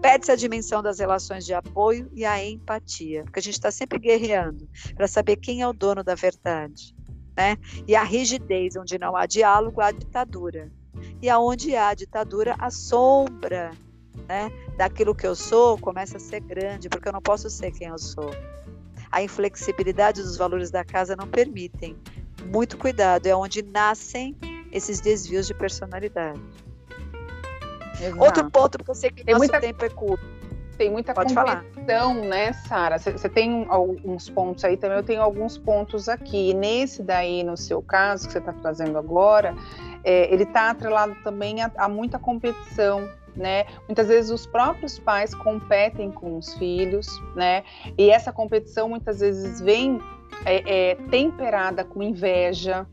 [0.01, 3.99] Perde-se a dimensão das relações de apoio e a empatia, porque a gente está sempre
[3.99, 6.96] guerreando para saber quem é o dono da verdade
[7.37, 7.55] né?
[7.87, 10.71] E a rigidez, onde não há diálogo, há ditadura.
[11.21, 13.71] E aonde há ditadura, a sombra
[14.27, 17.89] né, daquilo que eu sou começa a ser grande, porque eu não posso ser quem
[17.89, 18.31] eu sou.
[19.11, 21.95] A inflexibilidade dos valores da casa não permitem.
[22.51, 24.35] Muito cuidado, é onde nascem
[24.71, 26.41] esses desvios de personalidade.
[28.01, 28.23] Exato.
[28.23, 29.59] Outro ponto, porque eu sei que o nosso muita...
[29.59, 30.36] tempo é curto
[30.77, 32.27] tem muita Pode competição, falar.
[32.27, 32.99] né, Sara?
[32.99, 36.53] Você tem alguns pontos aí também, eu tenho alguns pontos aqui.
[36.53, 39.55] nesse daí, no seu caso, que você está trazendo agora,
[40.03, 43.65] é, ele está atrelado também a, a muita competição, né?
[43.87, 47.63] Muitas vezes os próprios pais competem com os filhos, né?
[47.97, 49.99] E essa competição muitas vezes vem
[50.45, 52.85] é, é, temperada com inveja,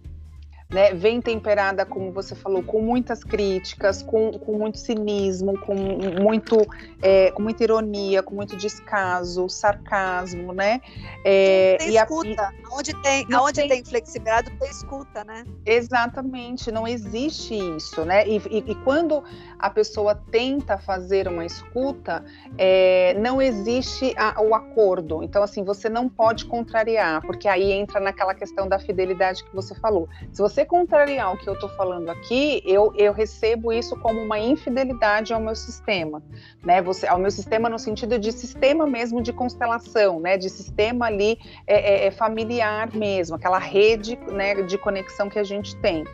[0.70, 6.56] né, vem temperada, como você falou, com muitas críticas, com, com muito cinismo, com muito,
[7.02, 10.80] é, com muita ironia, com muito descaso, sarcasmo, né?
[11.24, 12.42] É, tem e escuta.
[12.42, 15.44] A, onde tem, onde tem, tem flexibilidade, tem escuta, né?
[15.64, 18.26] Exatamente, não existe isso, né?
[18.26, 19.22] E, e, e quando
[19.58, 22.24] a pessoa tenta fazer uma escuta,
[22.58, 25.22] é, não existe a, o acordo.
[25.22, 29.74] Então, assim, você não pode contrariar, porque aí entra naquela questão da fidelidade que você
[29.74, 30.08] falou.
[30.32, 34.38] Se você contrariar o que eu estou falando aqui, eu, eu recebo isso como uma
[34.38, 36.22] infidelidade ao meu sistema,
[36.62, 36.82] né?
[36.82, 40.36] Você, ao meu sistema no sentido de sistema mesmo de constelação, né?
[40.36, 45.44] De sistema ali é, é, é familiar mesmo, aquela rede né, de conexão que a
[45.44, 46.04] gente tem.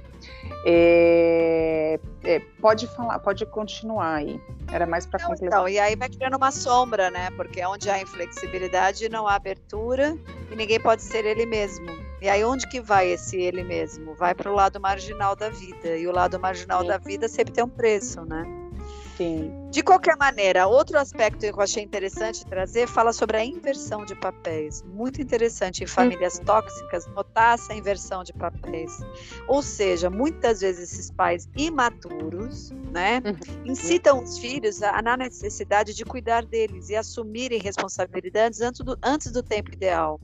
[0.64, 4.40] É, é, pode falar, pode continuar aí.
[4.72, 5.46] Era mais para completar.
[5.46, 7.30] Então, e aí vai criando uma sombra, né?
[7.36, 10.16] Porque onde há inflexibilidade não há abertura
[10.50, 11.86] e ninguém pode ser ele mesmo.
[12.20, 14.14] E aí onde que vai esse ele mesmo?
[14.14, 15.96] Vai para o lado marginal da vida.
[15.96, 16.88] E o lado marginal Sim.
[16.88, 18.44] da vida sempre tem um preço, né?
[19.16, 19.52] Sim.
[19.70, 24.14] De qualquer maneira, outro aspecto que eu achei interessante trazer fala sobre a inversão de
[24.16, 24.82] papéis.
[24.82, 26.44] Muito interessante em famílias uhum.
[26.44, 28.98] tóxicas notar essa inversão de papéis.
[29.46, 33.70] Ou seja, muitas vezes esses pais imaturos, né, uhum.
[33.70, 38.98] incitam os filhos a, a, na necessidade de cuidar deles e assumirem responsabilidades antes do,
[39.02, 40.20] antes do tempo ideal.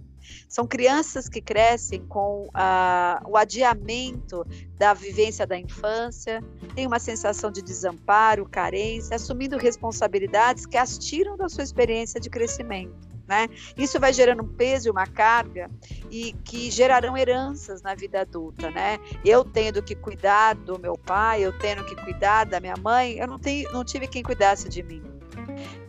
[0.49, 4.45] São crianças que crescem com ah, o adiamento
[4.79, 6.43] da vivência da infância,
[6.75, 12.31] têm uma sensação de desamparo, carência, assumindo responsabilidades que as tiram da sua experiência de
[12.31, 13.17] crescimento.
[13.27, 13.49] Né?
[13.77, 15.69] Isso vai gerando um peso e uma carga
[16.13, 19.01] e que gerarão heranças na vida adulta, né?
[19.25, 23.27] Eu tendo que cuidar do meu pai, eu tendo que cuidar da minha mãe, eu
[23.27, 25.03] não, tenho, não tive quem cuidasse de mim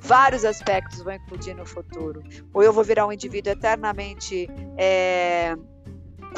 [0.08, 2.24] vários aspectos vão implodir no futuro.
[2.54, 5.54] Ou eu vou virar um indivíduo eternamente é,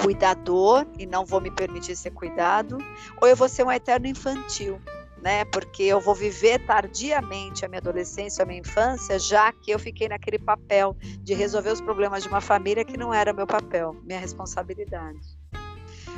[0.01, 2.79] cuidador e não vou me permitir ser cuidado,
[3.21, 4.81] ou eu vou ser um eterno infantil.
[5.21, 9.77] Né, porque eu vou viver tardiamente a minha adolescência, a minha infância, já que eu
[9.77, 13.93] fiquei naquele papel de resolver os problemas de uma família que não era meu papel,
[14.05, 15.19] minha responsabilidade.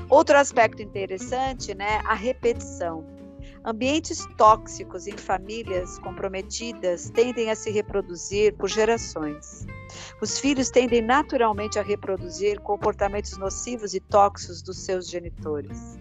[0.08, 3.04] Outro aspecto interessante, né, a repetição.
[3.64, 9.68] Ambientes tóxicos em famílias comprometidas tendem a se reproduzir por gerações.
[10.20, 16.00] Os filhos tendem naturalmente a reproduzir comportamentos nocivos e tóxicos dos seus genitores.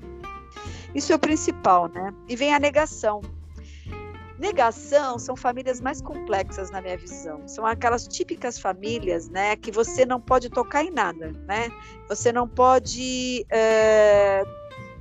[0.95, 2.15] Isso é o principal, né?
[2.27, 3.21] E vem a negação.
[4.39, 7.47] Negação são famílias mais complexas na minha visão.
[7.47, 11.71] São aquelas típicas famílias, né, que você não pode tocar em nada, né?
[12.09, 14.43] Você não pode é,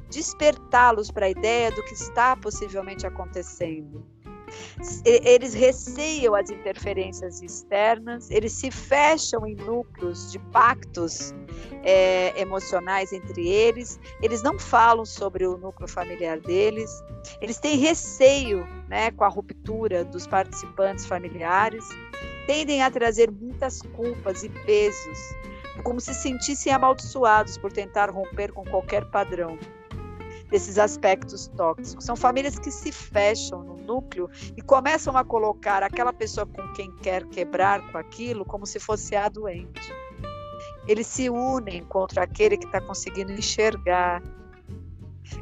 [0.09, 4.05] despertá-los para a ideia do que está possivelmente acontecendo.
[5.05, 11.33] Eles receiam as interferências externas, eles se fecham em núcleos de pactos
[11.83, 16.91] é, emocionais entre eles, eles não falam sobre o núcleo familiar deles,
[17.41, 21.85] eles têm receio né, com a ruptura dos participantes familiares,
[22.47, 25.19] tendem a trazer muitas culpas e pesos,
[25.83, 29.57] como se sentissem amaldiçoados por tentar romper com qualquer padrão
[30.49, 32.05] desses aspectos tóxicos.
[32.05, 36.91] São famílias que se fecham no núcleo e começam a colocar aquela pessoa com quem
[36.97, 39.93] quer quebrar com aquilo como se fosse a doente.
[40.87, 44.23] eles se unem contra aquele que está conseguindo enxergar.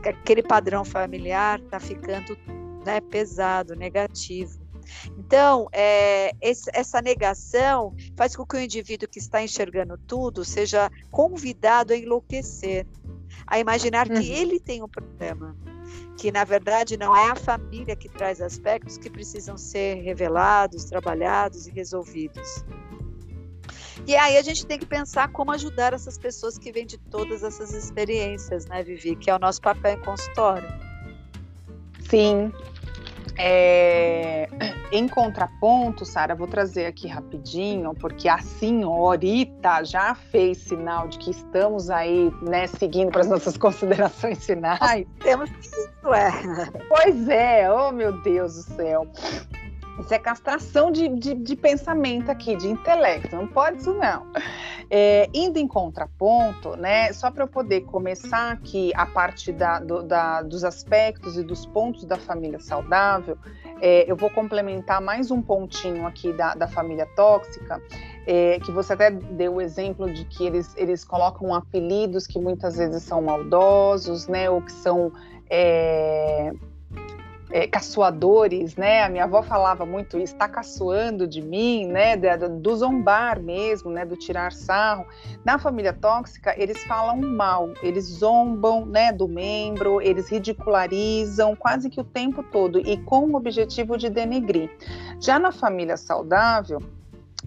[0.06, 2.38] Aquele padrão familiar está ficando
[2.86, 4.60] né, pesado, negativo.
[5.18, 10.90] Então, é, esse, essa negação faz com que o indivíduo que está enxergando tudo seja
[11.12, 12.86] convidado a enlouquecer,
[13.48, 14.20] a imaginar uhum.
[14.20, 15.56] que ele tem um problema,
[16.18, 21.66] que na verdade não é a família que traz aspectos que precisam ser revelados, trabalhados
[21.66, 22.66] e resolvidos.
[24.06, 27.44] E aí a gente tem que pensar como ajudar essas pessoas que vêm de todas
[27.44, 29.16] essas experiências, né, Vivi?
[29.16, 30.68] Que é o nosso papel em consultório.
[32.10, 32.54] Sim,
[33.38, 34.48] é,
[34.92, 41.32] em contraponto, Sara, vou trazer aqui rapidinho, porque a senhorita já fez sinal de que
[41.32, 45.06] estamos aí, né, seguindo para as nossas considerações finais.
[45.20, 46.32] Temos isso, é.
[46.88, 49.08] Pois é, oh meu Deus do céu.
[50.00, 54.28] Isso é castração de, de, de, pensamento aqui, de intelecto, não pode isso não.
[54.90, 60.04] É, indo em contraponto, né, só para eu poder começar aqui a parte da, do,
[60.04, 63.38] da, dos aspectos e dos pontos da família saudável,
[63.82, 67.82] é, eu vou complementar mais um pontinho aqui da, da família tóxica,
[68.26, 72.78] é, que você até deu o exemplo de que eles, eles colocam apelidos que muitas
[72.78, 75.12] vezes são maldosos, né, ou que são
[77.50, 79.04] é, caçoadores, né?
[79.04, 82.18] A minha avó falava muito isso, está caçoando de mim, né?
[82.18, 84.06] Do, zombar mesmo, né?
[84.06, 85.06] Do tirar sarro.
[85.46, 89.12] Na família tóxica, eles falam mal, eles zombam, né?
[89.12, 94.70] Do membro, eles ridicularizam quase que o tempo todo e com o objetivo de denegrir.
[95.20, 96.82] Já na família saudável,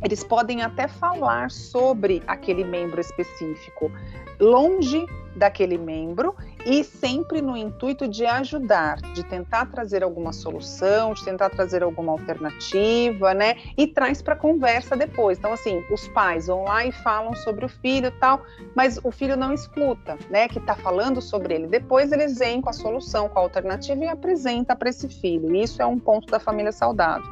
[0.02, 3.92] eles podem até falar sobre aquele membro específico,
[4.40, 5.04] longe
[5.36, 6.34] daquele membro
[6.66, 12.12] e sempre no intuito de ajudar, de tentar trazer alguma solução, de tentar trazer alguma
[12.12, 13.56] alternativa, né?
[13.76, 15.38] E traz para conversa depois.
[15.38, 18.42] Então, assim, os pais vão lá e falam sobre o filho e tal,
[18.74, 20.48] mas o filho não escuta, né?
[20.48, 21.66] Que está falando sobre ele.
[21.66, 25.54] Depois eles vêm com a solução, com a alternativa e apresenta para esse filho.
[25.54, 27.30] Isso é um ponto da família saudável.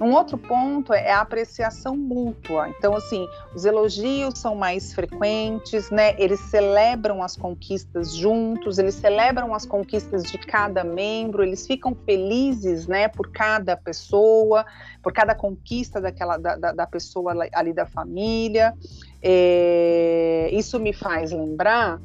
[0.00, 2.70] Um outro ponto é a apreciação mútua.
[2.70, 6.14] Então, assim, os elogios são mais frequentes, né?
[6.18, 12.86] Eles celebram as conquistas juntos, eles celebram as conquistas de cada membro, eles ficam felizes,
[12.86, 14.64] né, por cada pessoa,
[15.02, 18.74] por cada conquista daquela da, da, da pessoa ali da família.
[19.22, 22.00] É, isso me faz lembrar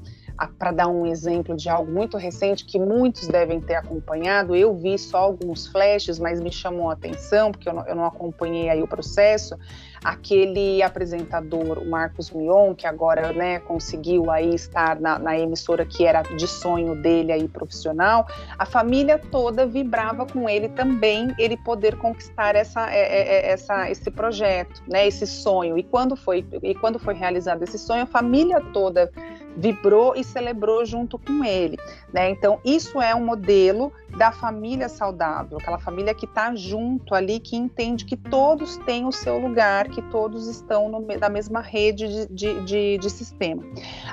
[0.58, 4.98] para dar um exemplo de algo muito recente que muitos devem ter acompanhado, eu vi
[4.98, 8.82] só alguns flashes, mas me chamou a atenção, porque eu não, eu não acompanhei aí
[8.82, 9.58] o processo,
[10.06, 16.06] aquele apresentador, o Marcos Mion, que agora né, conseguiu aí estar na, na, emissora que
[16.06, 21.96] era de sonho dele aí profissional, a família toda vibrava com ele também, ele poder
[21.96, 25.76] conquistar essa, é, é, é, essa, esse projeto, né, esse sonho.
[25.76, 29.12] E quando foi e quando foi realizado esse sonho, a família toda
[29.56, 31.78] vibrou e celebrou junto com ele.
[32.14, 32.30] Né?
[32.30, 37.56] Então, isso é um modelo da família saudável, aquela família que está junto ali, que
[37.56, 42.26] entende que todos têm o seu lugar, que todos estão no, na mesma rede de,
[42.28, 43.64] de, de, de sistema.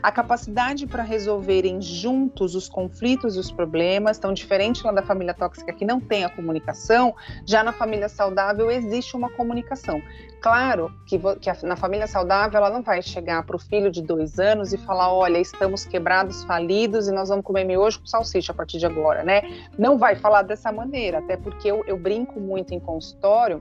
[0.01, 5.35] A capacidade para resolverem juntos os conflitos e os problemas, tão diferente lá da família
[5.35, 7.12] tóxica que não tem a comunicação,
[7.45, 10.01] já na família saudável existe uma comunicação.
[10.41, 14.03] Claro que, que a, na família saudável ela não vai chegar para o filho de
[14.03, 18.53] dois anos e falar, olha, estamos quebrados, falidos e nós vamos comer miojo com salsicha
[18.53, 19.43] a partir de agora, né?
[19.76, 23.61] Não vai falar dessa maneira, até porque eu, eu brinco muito em consultório,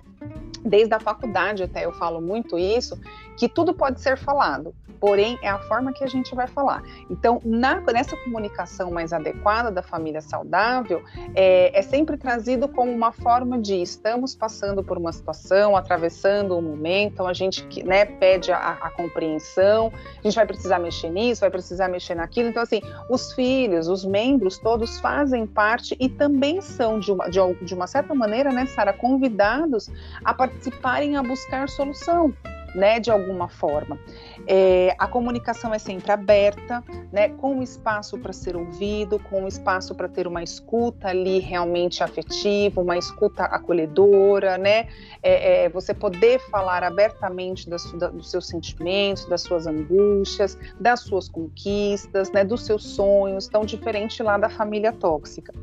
[0.64, 2.98] desde a faculdade até eu falo muito isso,
[3.42, 4.72] que tudo pode ser falado
[5.02, 6.84] porém é a forma que a gente vai falar.
[7.10, 13.12] Então, na, nessa comunicação mais adequada da família saudável, é, é, sempre trazido como uma
[13.12, 18.52] forma de estamos passando por uma situação, atravessando um momento, então a gente né, pede
[18.52, 22.50] a, a compreensão, a gente vai precisar mexer nisso, vai precisar mexer naquilo.
[22.50, 27.40] Então, assim, os filhos, os membros todos fazem parte e também são, de uma, de,
[27.64, 29.90] de uma certa maneira, né, Sara, convidados
[30.24, 32.32] a participarem, a buscar solução
[32.76, 34.00] né, de alguma forma.
[34.48, 40.08] É, a comunicação é sempre aberta, né, com espaço para ser ouvido, com espaço para
[40.08, 44.88] ter uma escuta ali realmente afetiva, uma escuta acolhedora, né,
[45.22, 51.02] é, é, você poder falar abertamente das, da, dos seus sentimentos, das suas angústias, das
[51.02, 55.54] suas conquistas, né, dos seus sonhos, tão diferente lá da família tóxica.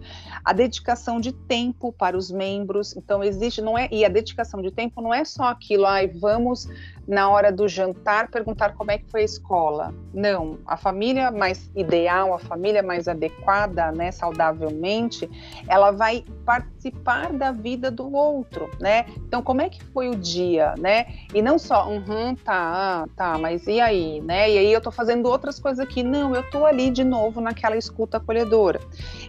[0.45, 4.71] A dedicação de tempo para os membros, então existe, não é, e a dedicação de
[4.71, 6.69] tempo não é só aquilo, ai, vamos
[7.09, 9.95] na hora do jantar perguntar como é que foi a escola.
[10.13, 15.29] Não, a família mais ideal, a família mais adequada, né, saudavelmente,
[15.67, 19.07] ela vai participar da vida do outro, né?
[19.17, 21.07] Então, como é que foi o dia, né?
[21.35, 24.51] E não só, uhum, tá, tá, mas e aí, né?
[24.51, 26.03] E aí eu tô fazendo outras coisas aqui.
[26.03, 28.81] Não, eu tô ali de novo naquela escuta acolhedora.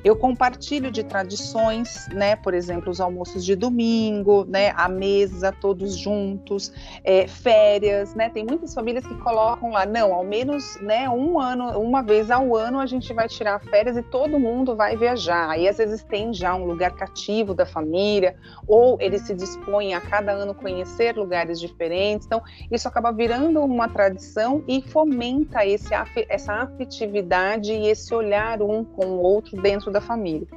[0.03, 2.35] Eu compartilho de tradições, né?
[2.35, 4.73] Por exemplo, os almoços de domingo, né?
[4.75, 6.71] A mesa, todos juntos,
[7.03, 7.68] é, férias,
[8.15, 8.29] né?
[8.29, 11.07] Tem muitas famílias que colocam lá, não, ao menos, né?
[11.09, 14.97] Um ano, uma vez ao ano a gente vai tirar férias e todo mundo vai
[14.97, 15.49] viajar.
[15.49, 18.35] Aí às vezes tem já um lugar cativo da família,
[18.67, 22.25] ou eles se dispõem a cada ano conhecer lugares diferentes.
[22.25, 22.41] Então,
[22.71, 25.89] isso acaba virando uma tradição e fomenta esse,
[26.27, 30.47] essa afetividade e esse olhar um com o outro dentro da família.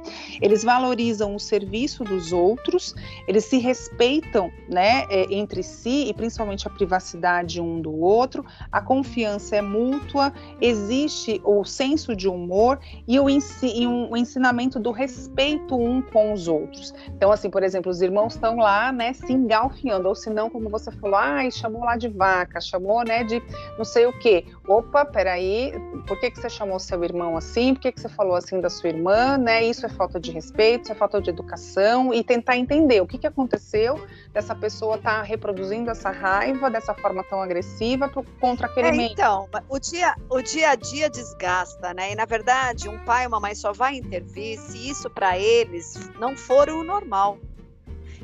[0.41, 2.95] Eles valorizam o serviço dos outros,
[3.27, 6.92] eles se respeitam né, é, entre si e principalmente a privacidade
[7.61, 13.87] um do outro, a confiança é mútua, existe o senso de humor e o, e
[13.87, 16.93] um, o ensinamento do respeito um com os outros.
[17.07, 20.69] Então, assim, por exemplo, os irmãos estão lá, né, se engalfinhando, ou se não, como
[20.69, 23.41] você falou, ai, chamou lá de vaca, chamou, né, de
[23.77, 24.45] não sei o quê.
[24.67, 25.73] Opa, peraí,
[26.07, 27.73] por que, que você chamou seu irmão assim?
[27.73, 29.63] Por que, que você falou assim da sua irmã, né?
[29.63, 33.17] Isso é falta de respeito, isso é falta de educação e tentar entender o que,
[33.17, 33.99] que aconteceu
[34.33, 39.79] dessa pessoa tá reproduzindo essa raiva dessa forma tão agressiva contra aquele é, Então, o
[39.79, 42.11] dia, o dia a dia desgasta, né?
[42.11, 46.11] E na verdade, um pai e uma mãe só vai intervir se isso para eles
[46.19, 47.37] não for o normal.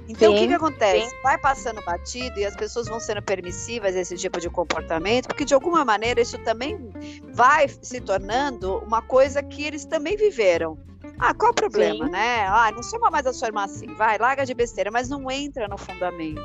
[0.07, 1.10] Então, sim, o que, que acontece?
[1.10, 1.16] Sim.
[1.22, 5.45] Vai passando batido e as pessoas vão sendo permissivas a esse tipo de comportamento, porque
[5.45, 6.91] de alguma maneira isso também
[7.32, 10.78] vai se tornando uma coisa que eles também viveram.
[11.20, 12.12] Ah, qual o problema, Sim.
[12.12, 12.47] né?
[12.47, 15.68] Ah, não chama mais a sua irmã assim, vai, larga de besteira, mas não entra
[15.68, 16.41] no fundamento.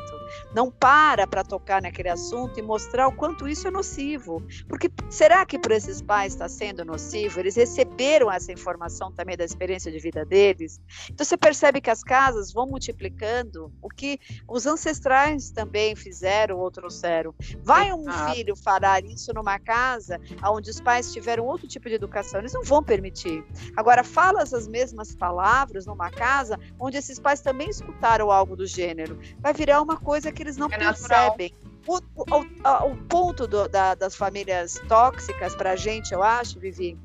[0.55, 4.43] Não para para tocar naquele assunto e mostrar o quanto isso é nocivo.
[4.68, 7.41] Porque será que para esses pais está sendo nocivo?
[7.41, 10.80] Eles receberam essa informação também da experiência de vida deles?
[11.11, 14.18] Então você percebe que as casas vão multiplicando o que
[14.49, 17.35] os ancestrais também fizeram ou trouxeram.
[17.62, 22.41] Vai um filho falar isso numa casa onde os pais tiveram outro tipo de educação,
[22.41, 23.45] eles não vão permitir.
[23.76, 29.18] Agora, fala essas mesmas palavras numa casa onde esses pais também escutaram algo do gênero.
[29.39, 31.53] Vai virar uma coisa que eles não é percebem.
[31.87, 36.99] O, o, o, ponto do, da, das famílias tóxicas para a gente, eu acho, Vivi,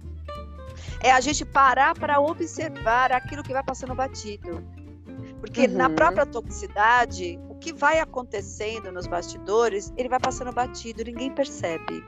[1.02, 4.64] é a gente parar para observar aquilo que vai passando batido.
[5.40, 5.74] Porque uhum.
[5.74, 12.04] na própria toxicidade, o que vai acontecendo nos bastidores, ele vai passando batido, ninguém percebe.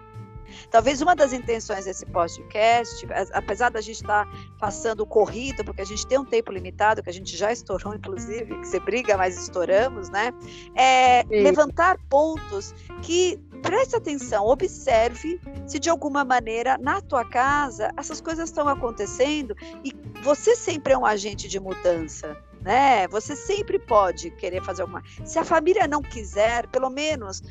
[0.69, 5.85] Talvez uma das intenções desse podcast, apesar da gente estar tá passando corrido, porque a
[5.85, 9.37] gente tem um tempo limitado, que a gente já estourou, inclusive, que você briga, mas
[9.37, 10.33] estouramos, né?
[10.75, 18.19] É levantar pontos que preste atenção, observe se de alguma maneira na tua casa essas
[18.19, 19.93] coisas estão acontecendo e
[20.23, 22.37] você sempre é um agente de mudança.
[22.61, 23.07] Né?
[23.07, 25.01] Você sempre pode querer fazer alguma.
[25.25, 27.41] Se a família não quiser, pelo menos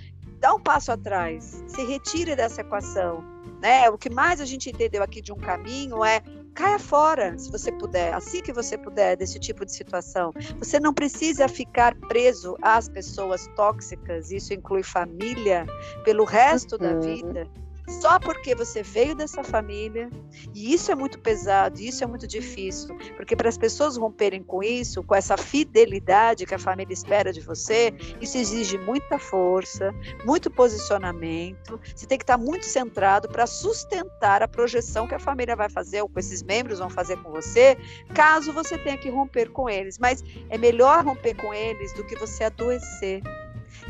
[0.41, 3.22] dá um passo atrás, se retire dessa equação.
[3.61, 3.88] Né?
[3.91, 6.22] O que mais a gente entendeu aqui de um caminho é
[6.55, 10.32] caia fora, se você puder, assim que você puder, desse tipo de situação.
[10.59, 15.66] Você não precisa ficar preso às pessoas tóxicas, isso inclui família,
[16.05, 16.78] pelo resto uhum.
[16.78, 17.47] da vida
[17.91, 20.11] só porque você veio dessa família,
[20.55, 24.62] e isso é muito pesado, isso é muito difícil, porque para as pessoas romperem com
[24.62, 30.51] isso, com essa fidelidade que a família espera de você, isso exige muita força, muito
[30.51, 35.68] posicionamento, você tem que estar muito centrado para sustentar a projeção que a família vai
[35.68, 37.76] fazer, ou com esses membros vão fazer com você,
[38.14, 39.99] caso você tenha que romper com eles.
[39.99, 43.22] Mas é melhor romper com eles do que você adoecer.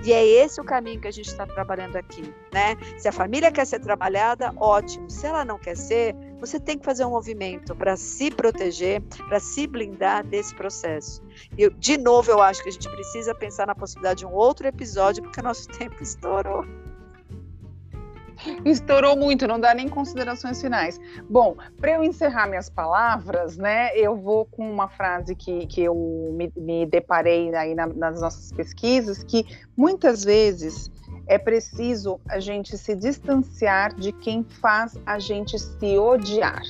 [0.03, 2.76] E é esse o caminho que a gente está trabalhando aqui, né?
[2.98, 5.11] Se a família quer ser trabalhada, ótimo.
[5.11, 9.38] Se ela não quer ser, você tem que fazer um movimento para se proteger, para
[9.38, 11.22] se blindar desse processo.
[11.57, 14.66] E, de novo, eu acho que a gente precisa pensar na possibilidade de um outro
[14.66, 16.64] episódio, porque nosso tempo estourou.
[18.64, 21.01] Estourou muito, não dá nem considerações finais.
[21.28, 25.95] Bom, para eu encerrar minhas palavras, né, eu vou com uma frase que, que eu
[26.34, 29.45] me, me deparei aí na, nas nossas pesquisas, que
[29.76, 30.91] muitas vezes
[31.26, 36.62] é preciso a gente se distanciar de quem faz a gente se odiar.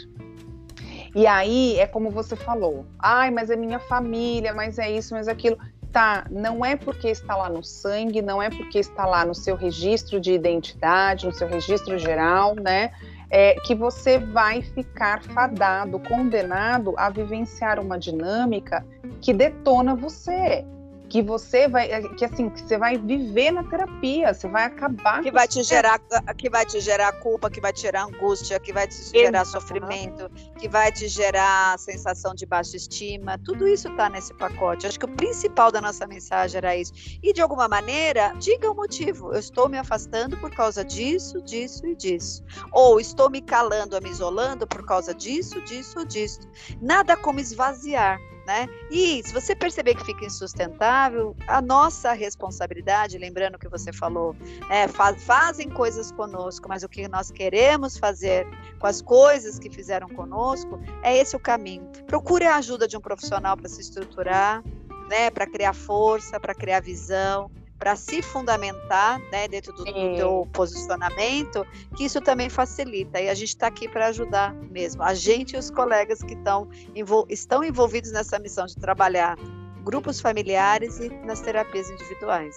[1.14, 5.27] E aí é como você falou, ai, mas é minha família, mas é isso, mas
[5.27, 5.59] é aquilo
[5.93, 9.57] tá, não é porque está lá no sangue, não é porque está lá no seu
[9.57, 12.93] registro de identidade, no seu registro geral, né?
[13.28, 18.84] É, que você vai ficar fadado, condenado a vivenciar uma dinâmica
[19.20, 20.64] que detona você.
[21.11, 25.21] Que você vai, é, que assim, que você vai viver na terapia, você vai acabar
[25.21, 26.01] que vai te gerar,
[26.39, 29.61] que vai te gerar culpa, que vai te gerar angústia, que vai te gerar Exato.
[29.61, 34.87] sofrimento, que vai te gerar sensação de baixa estima, tudo isso está nesse pacote.
[34.87, 36.93] Acho que o principal da nossa mensagem era isso.
[37.21, 39.33] E de alguma maneira, diga o motivo.
[39.33, 42.45] Eu estou me afastando por causa disso, disso e disso.
[42.71, 46.41] Ou estou me calando, me isolando por causa disso, disso, disso.
[46.81, 48.21] Nada como esvaziar
[48.51, 48.69] né?
[48.91, 54.35] E se você perceber que fica insustentável, a nossa responsabilidade, lembrando que você falou,
[54.69, 58.45] né, faz, fazem coisas conosco, mas o que nós queremos fazer
[58.81, 61.89] com as coisas que fizeram conosco, é esse o caminho.
[62.09, 64.65] Procure a ajuda de um profissional para se estruturar,
[65.09, 67.49] né, para criar força, para criar visão,
[67.81, 71.66] para se fundamentar né, dentro do, do teu posicionamento,
[71.97, 73.18] que isso também facilita.
[73.18, 75.03] E a gente está aqui para ajudar mesmo.
[75.03, 79.39] A gente e os colegas que tão, envol estão envolvidos nessa missão de trabalhar
[79.83, 82.55] grupos familiares e nas terapias individuais.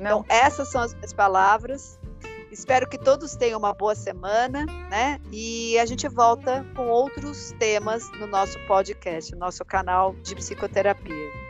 [0.00, 0.20] Não.
[0.20, 2.00] Então, essas são as minhas palavras.
[2.50, 5.20] Espero que todos tenham uma boa semana, né?
[5.30, 11.43] E a gente volta com outros temas no nosso podcast, no nosso canal de psicoterapia.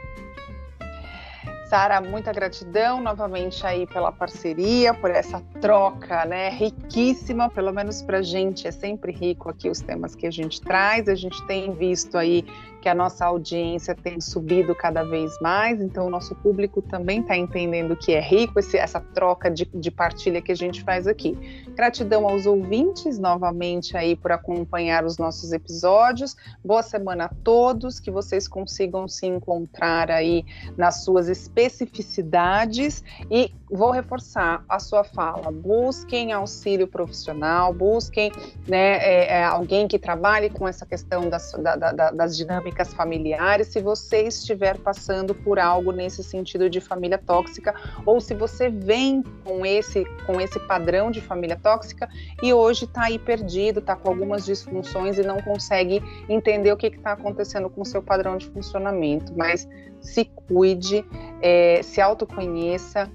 [1.75, 8.23] Sara, muita gratidão novamente aí pela parceria, por essa troca, né, riquíssima, pelo menos para
[8.23, 11.09] gente é sempre rico aqui os temas que a gente traz.
[11.09, 12.45] A gente tem visto aí
[12.85, 17.35] que a nossa audiência tem subido cada vez mais, então o nosso público também está
[17.35, 21.65] entendendo que é rico esse, essa troca de, de partilha que a gente faz aqui.
[21.75, 26.37] Gratidão aos ouvintes novamente aí por acompanhar os nossos episódios.
[26.63, 30.45] Boa semana a todos, que vocês consigam se encontrar aí
[30.77, 31.31] nas suas
[31.65, 35.51] especificidades e vou reforçar a sua fala.
[35.51, 38.31] Busquem auxílio profissional, busquem
[38.69, 43.69] né, é, é, alguém que trabalhe com essa questão das, da, da, das dinâmicas familiares,
[43.69, 47.75] se você estiver passando por algo nesse sentido de família tóxica,
[48.07, 52.09] ou se você vem com esse, com esse padrão de família tóxica
[52.43, 56.87] e hoje está aí perdido, está com algumas disfunções e não consegue entender o que
[56.87, 59.33] está acontecendo com o seu padrão de funcionamento.
[59.37, 59.69] Mas
[60.01, 61.05] se cuide,
[61.41, 63.11] é, se autoconheça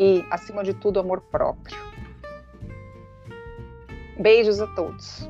[0.00, 1.76] e, acima de tudo, amor próprio.
[4.18, 5.28] Beijos a todos.